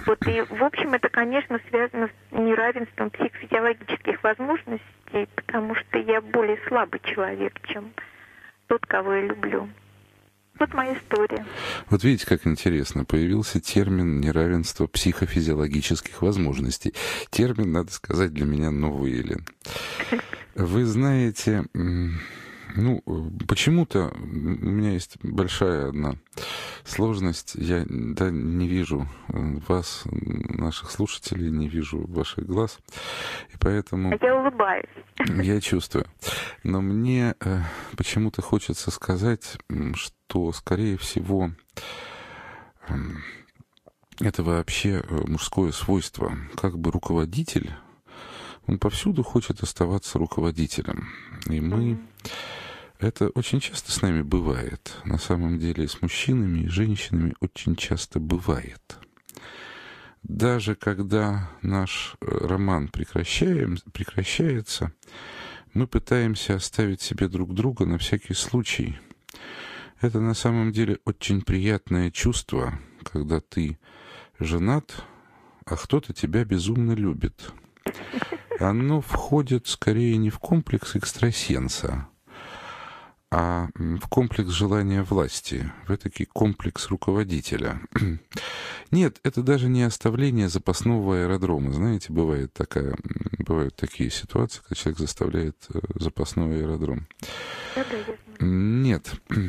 Вот 0.06 0.26
и, 0.28 0.42
в 0.42 0.64
общем, 0.64 0.94
это, 0.94 1.10
конечно, 1.10 1.60
связано 1.70 2.08
с 2.08 2.32
неравенством 2.32 3.10
психофизиологических 3.10 4.24
возможностей, 4.24 5.28
потому 5.36 5.76
что 5.76 5.98
я 5.98 6.22
более 6.22 6.60
слабый 6.68 7.02
человек, 7.04 7.54
чем 7.68 7.92
тот, 8.68 8.86
кого 8.86 9.14
я 9.14 9.22
люблю. 9.24 9.70
Вот 10.60 10.74
моя 10.74 10.98
история. 10.98 11.46
Вот 11.90 12.04
видите, 12.04 12.26
как 12.26 12.48
интересно. 12.48 13.06
Появился 13.06 13.60
термин 13.60 14.20
неравенство 14.20 14.88
психофизиологических 14.88 16.22
возможностей. 16.22 16.94
Термин, 17.30 17.72
надо 17.72 17.92
сказать, 17.92 18.34
для 18.34 18.46
меня 18.46 18.72
новый, 18.72 19.12
Елен. 19.12 19.46
Вы 20.56 20.86
знаете, 20.86 21.66
ну, 22.78 23.02
почему-то 23.48 24.14
у 24.16 24.26
меня 24.26 24.92
есть 24.92 25.18
большая 25.24 25.90
одна 25.90 26.16
сложность. 26.84 27.56
Я 27.56 27.84
да, 27.90 28.30
не 28.30 28.68
вижу 28.68 29.08
э, 29.30 29.58
вас, 29.68 30.04
наших 30.06 30.92
слушателей, 30.92 31.50
не 31.50 31.68
вижу 31.68 32.06
ваших 32.08 32.46
глаз. 32.46 32.78
И 33.54 33.58
поэтому... 33.60 34.18
Я 34.22 34.36
улыбаюсь. 34.36 34.86
Я 35.28 35.60
чувствую. 35.60 36.06
Но 36.64 36.82
мне 36.82 37.36
э, 37.40 37.62
почему-то 37.98 38.42
хочется 38.42 38.92
сказать, 38.92 39.58
что, 39.96 40.52
скорее 40.52 40.98
всего, 40.98 41.52
э, 42.88 42.94
это 44.20 44.44
вообще 44.44 45.02
э, 45.02 45.22
мужское 45.28 45.72
свойство. 45.72 46.38
Как 46.56 46.78
бы 46.78 46.92
руководитель 46.92 47.72
Он 48.68 48.78
повсюду 48.78 49.24
хочет 49.24 49.64
оставаться 49.64 50.20
руководителем. 50.20 51.08
И 51.50 51.60
мы... 51.60 51.98
Это 53.00 53.30
очень 53.30 53.60
часто 53.60 53.92
с 53.92 54.02
нами 54.02 54.24
бывает. 54.24 54.96
На 55.06 55.20
самом 55.20 55.60
деле 55.60 55.88
с 55.88 56.02
мужчинами 56.02 56.62
и 56.62 56.68
женщинами 56.68 57.36
очень 57.40 57.76
часто 57.76 58.20
бывает. 58.20 58.98
Даже 60.24 60.74
когда 60.74 61.52
наш 61.62 62.16
э, 62.20 62.26
роман 62.26 62.88
прекращаем, 62.88 63.78
прекращается, 63.94 64.92
мы 65.74 65.86
пытаемся 65.86 66.56
оставить 66.56 67.02
себе 67.02 67.28
друг 67.28 67.54
друга 67.54 67.86
на 67.86 68.00
всякий 68.00 68.34
случай. 68.34 69.00
Это 70.02 70.20
на 70.20 70.34
самом 70.34 70.72
деле 70.72 70.98
очень 71.06 71.44
приятное 71.44 72.10
чувство, 72.10 72.80
когда 73.04 73.40
ты 73.40 73.78
женат, 74.40 75.06
а 75.66 75.76
кто-то 75.76 76.14
тебя 76.14 76.46
безумно 76.46 76.94
любит. 76.94 77.52
Оно 78.60 79.02
входит 79.02 79.68
скорее 79.68 80.18
не 80.18 80.32
в 80.32 80.40
комплекс 80.40 80.96
экстрасенса, 80.96 82.08
а 83.30 83.68
в 83.76 84.08
комплекс 84.08 84.50
желания 84.50 85.04
власти, 85.04 85.72
в 85.88 85.92
этакий 85.92 86.26
комплекс 86.26 86.88
руководителя. 86.88 87.82
Нет, 88.92 89.20
это 89.24 89.44
даже 89.44 89.68
не 89.68 89.84
оставление 89.84 90.48
запасного 90.48 91.24
аэродрома. 91.24 91.74
Знаете, 91.74 92.14
бывает 92.14 92.54
такая, 92.54 92.96
бывают 93.40 93.76
такие 93.76 94.10
ситуации, 94.10 94.62
когда 94.62 94.76
человек 94.76 95.00
заставляет 95.00 95.58
э, 95.74 95.80
запасной 95.96 96.62
аэродром. 96.62 97.08
Нет. 98.40 99.14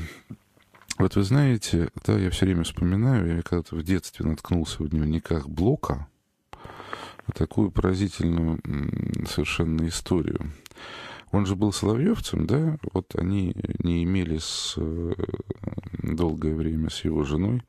Вот 0.98 1.14
вы 1.14 1.22
знаете, 1.22 1.90
да, 2.04 2.18
я 2.18 2.28
все 2.30 2.44
время 2.44 2.64
вспоминаю, 2.64 3.36
я 3.36 3.42
когда-то 3.42 3.76
в 3.76 3.84
детстве 3.84 4.26
наткнулся 4.26 4.82
в 4.82 4.88
дневниках 4.88 5.48
Блока 5.48 6.08
на 7.28 7.34
такую 7.34 7.70
поразительную 7.70 8.60
совершенно 9.28 9.86
историю. 9.86 10.50
Он 11.30 11.46
же 11.46 11.56
был 11.56 11.72
соловьевцем, 11.72 12.46
да, 12.46 12.78
вот 12.92 13.14
они 13.16 13.54
не 13.80 14.04
имели 14.04 14.38
с, 14.38 14.74
э, 14.76 15.12
долгое 16.02 16.54
время 16.54 16.90
с 16.90 17.04
его 17.04 17.24
женой, 17.24 17.62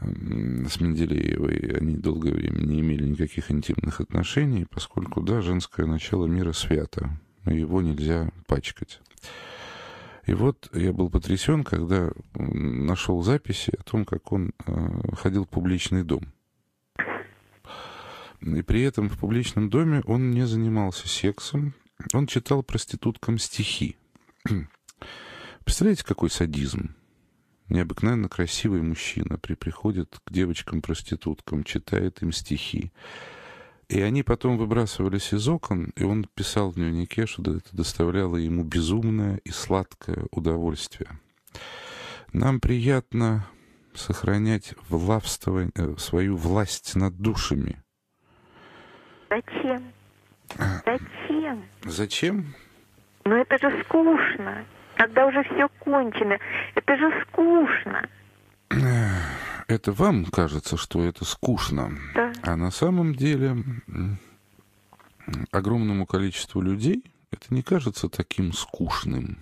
с 0.00 0.80
Менделеевой, 0.80 1.76
они 1.78 1.96
долгое 1.96 2.32
время 2.32 2.60
не 2.60 2.80
имели 2.80 3.06
никаких 3.06 3.50
интимных 3.50 4.00
отношений, 4.00 4.66
поскольку, 4.70 5.20
да, 5.20 5.42
женское 5.42 5.86
начало 5.86 6.26
мира 6.26 6.52
свято, 6.52 7.10
его 7.44 7.82
нельзя 7.82 8.30
пачкать. 8.46 9.00
И 10.24 10.34
вот 10.34 10.70
я 10.72 10.92
был 10.92 11.10
потрясен, 11.10 11.64
когда 11.64 12.10
нашел 12.34 13.22
записи 13.22 13.72
о 13.76 13.82
том, 13.82 14.04
как 14.04 14.32
он 14.32 14.52
э, 14.66 15.14
ходил 15.16 15.44
в 15.44 15.48
публичный 15.48 16.04
дом. 16.04 16.32
И 18.40 18.62
при 18.62 18.82
этом 18.82 19.08
в 19.08 19.18
публичном 19.18 19.68
доме 19.68 20.02
он 20.06 20.30
не 20.30 20.46
занимался 20.46 21.08
сексом, 21.08 21.74
он 22.12 22.26
читал 22.26 22.62
проституткам 22.62 23.38
стихи. 23.38 23.96
Представляете, 25.64 26.04
какой 26.04 26.30
садизм? 26.30 26.94
Необыкновенно 27.68 28.28
красивый 28.28 28.82
мужчина 28.82 29.38
при 29.38 29.54
приходит 29.54 30.18
к 30.24 30.32
девочкам-проституткам, 30.32 31.64
читает 31.64 32.22
им 32.22 32.32
стихи. 32.32 32.92
И 33.88 34.00
они 34.00 34.22
потом 34.22 34.56
выбрасывались 34.56 35.32
из 35.32 35.48
окон, 35.48 35.92
и 35.96 36.02
он 36.02 36.26
писал 36.34 36.70
в 36.70 36.74
дневнике, 36.74 37.26
что 37.26 37.42
это 37.42 37.68
доставляло 37.72 38.36
ему 38.36 38.64
безумное 38.64 39.36
и 39.44 39.50
сладкое 39.50 40.26
удовольствие. 40.30 41.18
Нам 42.32 42.60
приятно 42.60 43.46
сохранять 43.94 44.74
влавствование, 44.88 45.72
э, 45.74 45.96
свою 45.98 46.36
власть 46.36 46.94
над 46.94 47.16
душами. 47.18 47.82
Зачем? 49.28 49.92
Зачем? 50.56 51.64
Зачем? 51.84 52.54
Ну 53.24 53.36
это 53.36 53.58
же 53.58 53.82
скучно. 53.84 54.64
Когда 54.96 55.26
уже 55.26 55.42
все 55.44 55.68
кончено. 55.80 56.38
Это 56.74 56.96
же 56.96 57.12
скучно. 57.22 58.08
Это 59.68 59.92
вам 59.92 60.24
кажется, 60.26 60.76
что 60.76 61.04
это 61.04 61.24
скучно. 61.24 61.92
Да. 62.14 62.32
А 62.42 62.56
на 62.56 62.70
самом 62.70 63.14
деле 63.14 63.56
огромному 65.50 66.06
количеству 66.06 66.60
людей 66.60 67.04
это 67.30 67.54
не 67.54 67.62
кажется 67.62 68.08
таким 68.08 68.52
скучным. 68.52 69.38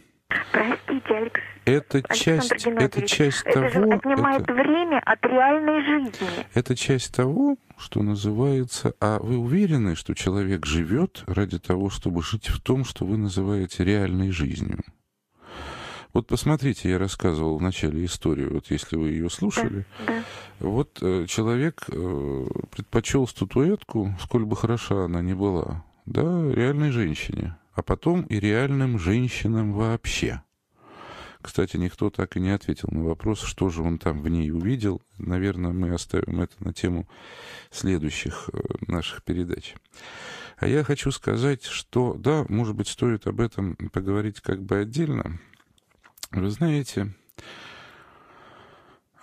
Простите, 0.53 1.15
Алекс. 1.15 1.41
Это 1.65 2.03
часть, 2.15 2.67
это 2.67 3.07
часть 3.07 3.43
это 3.45 3.71
того... 3.71 3.93
Отнимает 3.93 4.43
это, 4.43 4.55
время 4.55 5.01
от 5.05 5.25
реальной 5.25 5.85
жизни. 5.85 6.29
Это 6.55 6.75
часть 6.75 7.15
того, 7.15 7.57
что 7.77 8.03
называется... 8.03 8.95
А 9.01 9.19
вы 9.21 9.39
уверены, 9.39 9.95
что 9.95 10.15
человек 10.15 10.67
живет 10.67 11.23
ради 11.27 11.59
того, 11.59 11.91
чтобы 11.91 12.23
жить 12.23 12.49
в 12.49 12.61
том, 12.61 12.85
что 12.85 13.05
вы 13.05 13.17
называете 13.17 13.85
реальной 13.85 14.31
жизнью? 14.31 14.81
Вот 16.13 16.27
посмотрите, 16.27 16.91
я 16.91 16.99
рассказывал 16.99 17.59
в 17.59 17.63
начале 17.63 18.05
историю, 18.05 18.55
вот 18.55 18.67
если 18.71 18.97
вы 18.97 19.11
ее 19.11 19.31
слушали. 19.31 19.87
Да, 20.07 20.15
да. 20.15 20.25
Вот 20.59 20.99
э, 21.03 21.27
человек 21.29 21.85
э, 21.89 22.47
предпочел 22.73 23.29
статуэтку, 23.29 24.17
сколь 24.21 24.45
бы 24.45 24.57
хороша 24.57 25.05
она 25.05 25.23
ни 25.23 25.35
была, 25.35 25.85
да, 26.07 26.23
реальной 26.53 26.91
женщине, 26.91 27.57
а 27.73 27.83
потом 27.83 28.23
и 28.23 28.39
реальным 28.39 28.99
женщинам 28.99 29.73
вообще. 29.73 30.43
Кстати, 31.43 31.79
никто 31.79 32.11
так 32.11 32.37
и 32.37 32.41
не 32.41 32.51
ответил 32.51 32.89
на 32.91 33.05
вопрос, 33.05 33.41
что 33.41 33.71
же 33.71 33.83
он 33.83 33.99
там 33.99 34.21
в 34.21 34.29
ней 34.29 34.51
увидел. 34.51 35.01
Наверное, 35.17 35.73
мы 35.73 35.95
оставим 35.95 36.41
это 36.43 36.55
на 36.63 36.75
тему 36.75 37.09
следующих 37.71 38.51
э, 38.53 38.59
наших 38.87 39.23
передач. 39.23 39.75
А 40.59 40.67
я 40.67 40.85
хочу 40.85 41.11
сказать, 41.11 41.65
что, 41.65 42.15
да, 42.15 42.45
может 42.51 42.77
быть, 42.77 42.89
стоит 42.89 43.27
об 43.27 43.41
этом 43.41 43.77
поговорить 43.77 44.41
как 44.41 44.63
бы 44.63 44.77
отдельно. 44.77 45.41
Вы 46.31 46.51
знаете, 46.51 47.15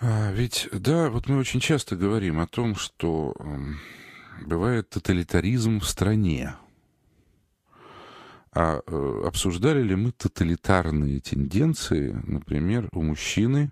а, 0.00 0.32
ведь, 0.32 0.68
да, 0.72 1.10
вот 1.10 1.28
мы 1.28 1.38
очень 1.38 1.60
часто 1.60 1.96
говорим 1.96 2.40
о 2.40 2.46
том, 2.46 2.74
что 2.74 3.34
эм, 3.38 3.78
бывает 4.44 4.90
тоталитаризм 4.90 5.80
в 5.80 5.88
стране. 5.88 6.54
А 8.60 8.82
э, 8.84 9.22
обсуждали 9.24 9.84
ли 9.84 9.94
мы 9.94 10.10
тоталитарные 10.10 11.20
тенденции, 11.20 12.20
например, 12.26 12.88
у 12.92 13.02
мужчины 13.02 13.70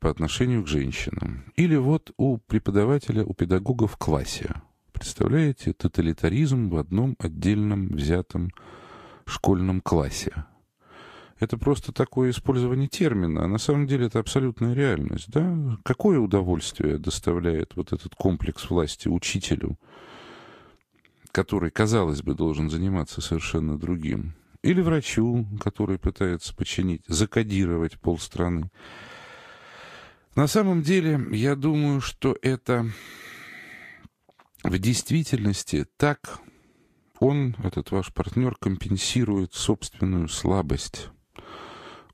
по 0.00 0.10
отношению 0.10 0.64
к 0.64 0.66
женщинам? 0.66 1.44
Или 1.54 1.76
вот 1.76 2.10
у 2.16 2.38
преподавателя, 2.38 3.24
у 3.24 3.34
педагога 3.34 3.86
в 3.86 3.96
классе? 3.96 4.52
Представляете, 4.92 5.74
тоталитаризм 5.74 6.70
в 6.70 6.76
одном 6.76 7.14
отдельном 7.20 7.86
взятом 7.86 8.50
школьном 9.26 9.80
классе. 9.80 10.44
Это 11.38 11.56
просто 11.56 11.92
такое 11.92 12.30
использование 12.30 12.88
термина, 12.88 13.44
а 13.44 13.46
на 13.46 13.58
самом 13.58 13.86
деле 13.86 14.06
это 14.06 14.18
абсолютная 14.18 14.74
реальность. 14.74 15.28
Да? 15.28 15.78
Какое 15.84 16.18
удовольствие 16.18 16.98
доставляет 16.98 17.76
вот 17.76 17.92
этот 17.92 18.16
комплекс 18.16 18.68
власти 18.70 19.06
учителю, 19.06 19.78
который, 21.34 21.72
казалось 21.72 22.22
бы, 22.22 22.34
должен 22.34 22.70
заниматься 22.70 23.20
совершенно 23.20 23.76
другим. 23.76 24.34
Или 24.62 24.80
врачу, 24.80 25.44
который 25.60 25.98
пытается 25.98 26.54
починить, 26.54 27.02
закодировать 27.08 27.98
полстраны. 27.98 28.70
На 30.36 30.46
самом 30.46 30.82
деле, 30.82 31.20
я 31.32 31.56
думаю, 31.56 32.00
что 32.00 32.38
это 32.40 32.86
в 34.62 34.78
действительности 34.78 35.86
так 35.96 36.38
он, 37.18 37.56
этот 37.64 37.90
ваш 37.90 38.14
партнер, 38.14 38.54
компенсирует 38.54 39.54
собственную 39.54 40.28
слабость. 40.28 41.08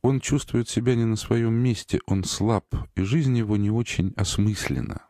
Он 0.01 0.21
чувствует 0.21 0.71
себя 0.71 0.95
не 0.95 1.05
на 1.05 1.17
своем 1.17 1.53
месте, 1.53 2.01
он 2.07 2.25
слаб, 2.25 2.65
и 2.97 3.03
жизнь 3.03 3.37
его 3.37 3.59
не 3.59 3.71
очень 3.71 4.15
осмыслена 4.17 5.03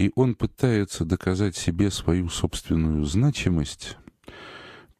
и 0.00 0.10
он 0.14 0.34
пытается 0.34 1.04
доказать 1.04 1.54
себе 1.54 1.90
свою 1.90 2.30
собственную 2.30 3.04
значимость, 3.04 3.98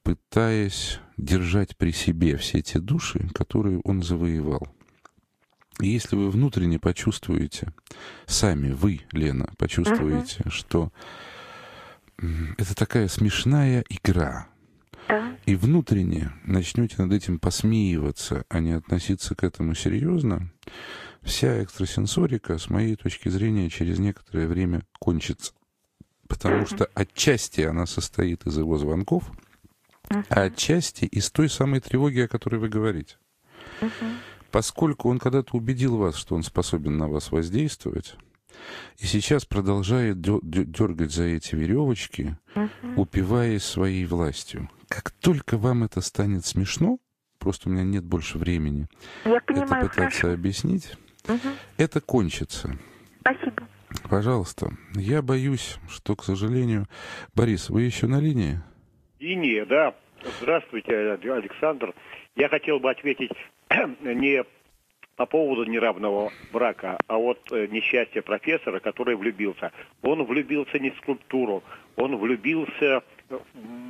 пытаясь 0.03 1.01
держать 1.17 1.75
при 1.79 1.91
себе 1.91 2.37
все 2.37 2.61
те 2.61 2.81
души, 2.81 3.31
которые 3.33 3.81
он 3.83 4.03
завоевал. 4.03 4.69
И 5.81 5.89
если 5.89 6.17
вы 6.17 6.29
внутренне 6.29 6.79
почувствуете, 6.79 7.73
сами 8.27 8.73
вы, 8.73 9.01
Лена, 9.13 9.49
почувствуете, 9.57 10.43
uh-huh. 10.43 10.51
что 10.51 10.93
это 12.59 12.75
такая 12.77 13.09
смешная 13.09 13.83
игра, 13.89 14.49
да. 15.09 15.35
и 15.47 15.55
внутренне 15.55 16.31
начнете 16.45 16.97
над 16.99 17.15
этим 17.15 17.39
посмеиваться, 17.39 18.45
а 18.51 18.61
не 18.61 18.73
относиться 18.73 19.35
к 19.35 19.45
этому 19.45 19.75
серьезно, 19.75 20.53
вся 21.23 21.63
экстрасенсорика, 21.63 22.59
с 22.59 22.71
моей 22.71 22.97
точки 22.97 23.29
зрения, 23.29 23.69
через 23.71 23.99
некоторое 23.99 24.47
время 24.47 24.83
кончится. 24.99 25.53
Потому 26.29 26.67
что 26.67 26.89
отчасти 26.95 27.63
она 27.63 27.87
состоит 27.87 28.47
из 28.47 28.57
его 28.57 28.79
звонков, 28.79 29.31
а 30.09 30.43
отчасти 30.43 31.05
из 31.05 31.31
той 31.31 31.49
самой 31.49 31.81
тревоги, 31.81 32.21
о 32.21 32.29
которой 32.29 32.57
вы 32.57 32.69
говорите. 32.69 33.17
Поскольку 34.51 35.09
он 35.09 35.19
когда-то 35.19 35.57
убедил 35.57 35.97
вас, 35.97 36.17
что 36.17 36.35
он 36.35 36.43
способен 36.43 36.97
на 36.97 37.09
вас 37.09 37.31
воздействовать, 37.31 38.17
и 38.99 39.07
сейчас 39.07 39.45
продолжает 39.45 40.21
дергать 40.21 41.13
за 41.13 41.25
эти 41.25 41.55
веревочки, 41.55 42.37
упиваясь 42.97 43.65
своей 43.65 44.05
властью. 44.07 44.69
Как 44.89 45.13
только 45.13 45.57
вам 45.57 45.85
это 45.85 46.01
станет 46.01 46.45
смешно, 46.45 46.99
просто 47.39 47.69
у 47.69 47.73
меня 47.73 47.85
нет 47.85 48.05
больше 48.05 48.39
времени 48.39 48.89
Я 49.25 49.41
понимаю, 49.41 49.85
это 49.85 49.89
пытаться 49.89 50.21
хорошо. 50.23 50.33
объяснить, 50.33 50.95
Мгм. 51.29 51.57
это 51.77 52.01
кончится. 52.01 52.77
Спасибо. 53.21 53.69
Пожалуйста. 54.09 54.71
Я 54.95 55.23
боюсь, 55.23 55.79
что, 55.89 56.17
к 56.17 56.25
сожалению... 56.25 56.87
Борис, 57.35 57.71
вы 57.71 57.83
еще 57.83 58.07
на 58.07 58.21
линии? 58.21 58.61
Линия, 59.19 59.67
да. 59.67 59.95
Здравствуйте, 60.41 60.95
Александр. 60.95 61.95
Я 62.37 62.49
хотел 62.49 62.79
бы 62.79 62.91
ответить 62.91 63.33
не 64.01 64.45
по 65.17 65.27
поводу 65.27 65.65
неравного 65.65 66.33
брака, 66.51 66.99
а 67.07 67.19
вот 67.19 67.41
э, 67.53 67.67
несчастье 67.67 68.23
профессора, 68.23 68.81
который 68.81 69.17
влюбился. 69.17 69.71
Он 70.03 70.25
влюбился 70.25 70.79
не 70.79 70.91
в 70.91 70.97
скульптуру, 70.97 71.63
он 71.97 72.17
влюбился 72.17 73.03
в 73.29 73.41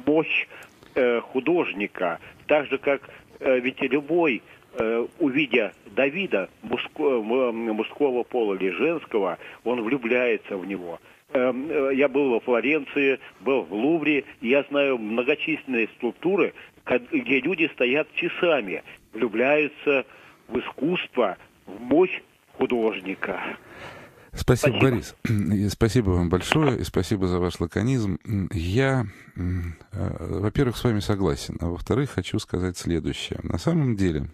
мощь 0.07 0.49
э, 0.97 1.21
художника, 1.21 2.19
так 2.49 2.67
же 2.67 2.79
как 2.79 3.09
э, 3.39 3.61
ведь 3.61 3.81
любой, 3.81 4.43
э, 4.73 5.07
увидя 5.21 5.73
Давида 6.01 6.49
мужско- 6.63 7.21
м- 7.21 7.75
мужского 7.75 8.23
пола 8.23 8.55
или 8.55 8.71
женского, 8.71 9.37
он 9.65 9.83
влюбляется 9.83 10.57
в 10.57 10.65
него. 10.65 10.99
Эм, 11.35 11.71
э, 11.71 11.95
Я 11.95 12.09
был 12.09 12.31
во 12.31 12.41
Флоренции, 12.41 13.19
был 13.41 13.63
в 13.65 13.73
Лувре, 13.75 14.25
я 14.41 14.65
знаю 14.71 14.97
многочисленные 14.97 15.89
структуры, 15.97 16.55
где 17.13 17.41
люди 17.41 17.71
стоят 17.75 18.09
часами, 18.15 18.83
влюбляются 19.13 20.07
в 20.49 20.59
искусство, 20.59 21.37
в 21.67 21.79
мощь 21.83 22.19
художника. 22.57 23.39
Спасибо, 24.33 24.79
Спасибо. 24.79 24.91
Борис. 24.91 25.15
И 25.29 25.69
спасибо 25.69 26.11
вам 26.11 26.31
большое, 26.31 26.79
и 26.79 26.85
спасибо 26.85 27.27
за 27.27 27.39
ваш 27.41 27.61
лаконизм. 27.61 28.19
Я, 28.53 29.05
э, 29.37 29.41
во-первых, 30.41 30.79
с 30.79 30.85
вами 30.85 31.01
согласен, 31.01 31.59
а 31.61 31.67
во-вторых, 31.67 32.11
хочу 32.11 32.39
сказать 32.39 32.79
следующее. 32.79 33.41
На 33.43 33.59
самом 33.59 33.97
деле, 33.97 34.27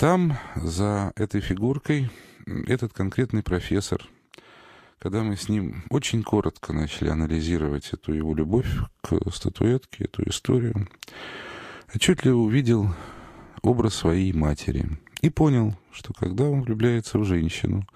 там, 0.00 0.38
за 0.56 1.12
этой 1.14 1.42
фигуркой, 1.42 2.08
этот 2.46 2.94
конкретный 2.94 3.42
профессор, 3.42 4.02
когда 4.98 5.22
мы 5.22 5.36
с 5.36 5.50
ним 5.50 5.84
очень 5.90 6.22
коротко 6.22 6.72
начали 6.72 7.10
анализировать 7.10 7.90
эту 7.92 8.14
его 8.14 8.34
любовь 8.34 8.66
к 9.02 9.18
статуэтке, 9.30 10.04
эту 10.04 10.26
историю, 10.26 10.88
отчетливо 11.94 12.38
увидел 12.38 12.94
образ 13.60 13.94
своей 13.96 14.32
матери 14.32 14.86
и 15.20 15.28
понял, 15.28 15.76
что 15.92 16.14
когда 16.14 16.44
он 16.44 16.62
влюбляется 16.62 17.18
в 17.18 17.26
женщину, 17.26 17.86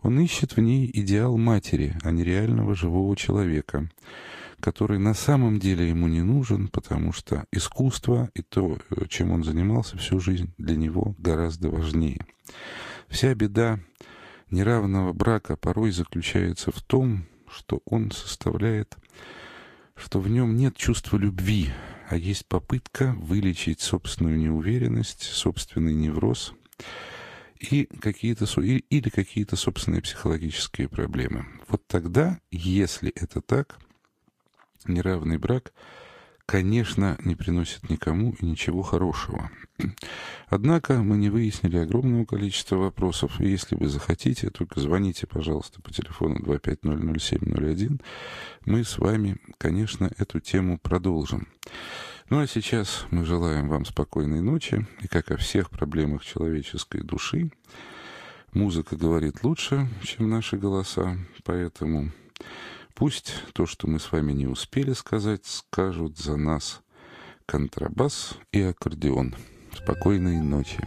он 0.00 0.18
ищет 0.20 0.56
в 0.56 0.60
ней 0.62 0.90
идеал 0.90 1.36
матери, 1.36 1.94
а 2.02 2.12
не 2.12 2.24
реального 2.24 2.74
живого 2.74 3.14
человека, 3.14 3.90
который 4.62 4.98
на 4.98 5.12
самом 5.12 5.58
деле 5.58 5.88
ему 5.88 6.06
не 6.06 6.22
нужен, 6.22 6.68
потому 6.68 7.12
что 7.12 7.44
искусство 7.50 8.30
и 8.32 8.42
то, 8.42 8.78
э, 8.90 9.06
чем 9.08 9.32
он 9.32 9.42
занимался 9.42 9.98
всю 9.98 10.20
жизнь, 10.20 10.54
для 10.56 10.76
него 10.76 11.16
гораздо 11.18 11.68
важнее. 11.68 12.24
Вся 13.08 13.34
беда 13.34 13.80
неравного 14.50 15.12
брака 15.12 15.56
порой 15.56 15.90
заключается 15.90 16.70
в 16.70 16.80
том, 16.80 17.26
что 17.50 17.82
он 17.84 18.12
составляет, 18.12 18.96
что 19.96 20.20
в 20.20 20.28
нем 20.28 20.56
нет 20.56 20.76
чувства 20.76 21.16
любви, 21.16 21.70
а 22.08 22.16
есть 22.16 22.46
попытка 22.46 23.14
вылечить 23.18 23.80
собственную 23.80 24.38
неуверенность, 24.38 25.22
собственный 25.22 25.92
невроз 25.92 26.54
и 27.58 27.86
какие-то, 28.00 28.46
или 28.60 29.08
какие-то 29.08 29.56
собственные 29.56 30.02
психологические 30.02 30.88
проблемы. 30.88 31.46
Вот 31.68 31.84
тогда, 31.88 32.38
если 32.50 33.10
это 33.10 33.40
так, 33.40 33.78
неравный 34.88 35.38
брак, 35.38 35.72
конечно, 36.46 37.16
не 37.24 37.34
приносит 37.34 37.88
никому 37.88 38.34
и 38.38 38.44
ничего 38.44 38.82
хорошего. 38.82 39.50
Однако 40.48 41.02
мы 41.02 41.16
не 41.16 41.30
выяснили 41.30 41.78
огромного 41.78 42.24
количества 42.24 42.76
вопросов, 42.76 43.40
и 43.40 43.48
если 43.48 43.74
вы 43.74 43.88
захотите, 43.88 44.50
только 44.50 44.80
звоните, 44.80 45.26
пожалуйста, 45.26 45.80
по 45.80 45.92
телефону 45.92 46.36
2500701. 46.40 48.00
Мы 48.66 48.84
с 48.84 48.98
вами, 48.98 49.38
конечно, 49.58 50.10
эту 50.18 50.40
тему 50.40 50.78
продолжим. 50.78 51.48
Ну 52.28 52.40
а 52.40 52.46
сейчас 52.46 53.06
мы 53.10 53.24
желаем 53.24 53.68
вам 53.68 53.84
спокойной 53.84 54.40
ночи, 54.40 54.86
и 55.00 55.08
как 55.08 55.30
о 55.30 55.36
всех 55.36 55.70
проблемах 55.70 56.24
человеческой 56.24 57.02
души, 57.02 57.50
музыка 58.52 58.96
говорит 58.96 59.42
лучше, 59.42 59.88
чем 60.02 60.30
наши 60.30 60.56
голоса, 60.56 61.16
поэтому 61.44 62.10
пусть 62.94 63.34
то, 63.52 63.66
что 63.66 63.88
мы 63.88 63.98
с 63.98 64.12
вами 64.12 64.32
не 64.32 64.46
успели 64.46 64.92
сказать, 64.92 65.44
скажут 65.44 66.18
за 66.18 66.36
нас 66.36 66.80
контрабас 67.46 68.34
и 68.52 68.62
аккордеон. 68.62 69.34
Спокойной 69.76 70.40
ночи. 70.40 70.80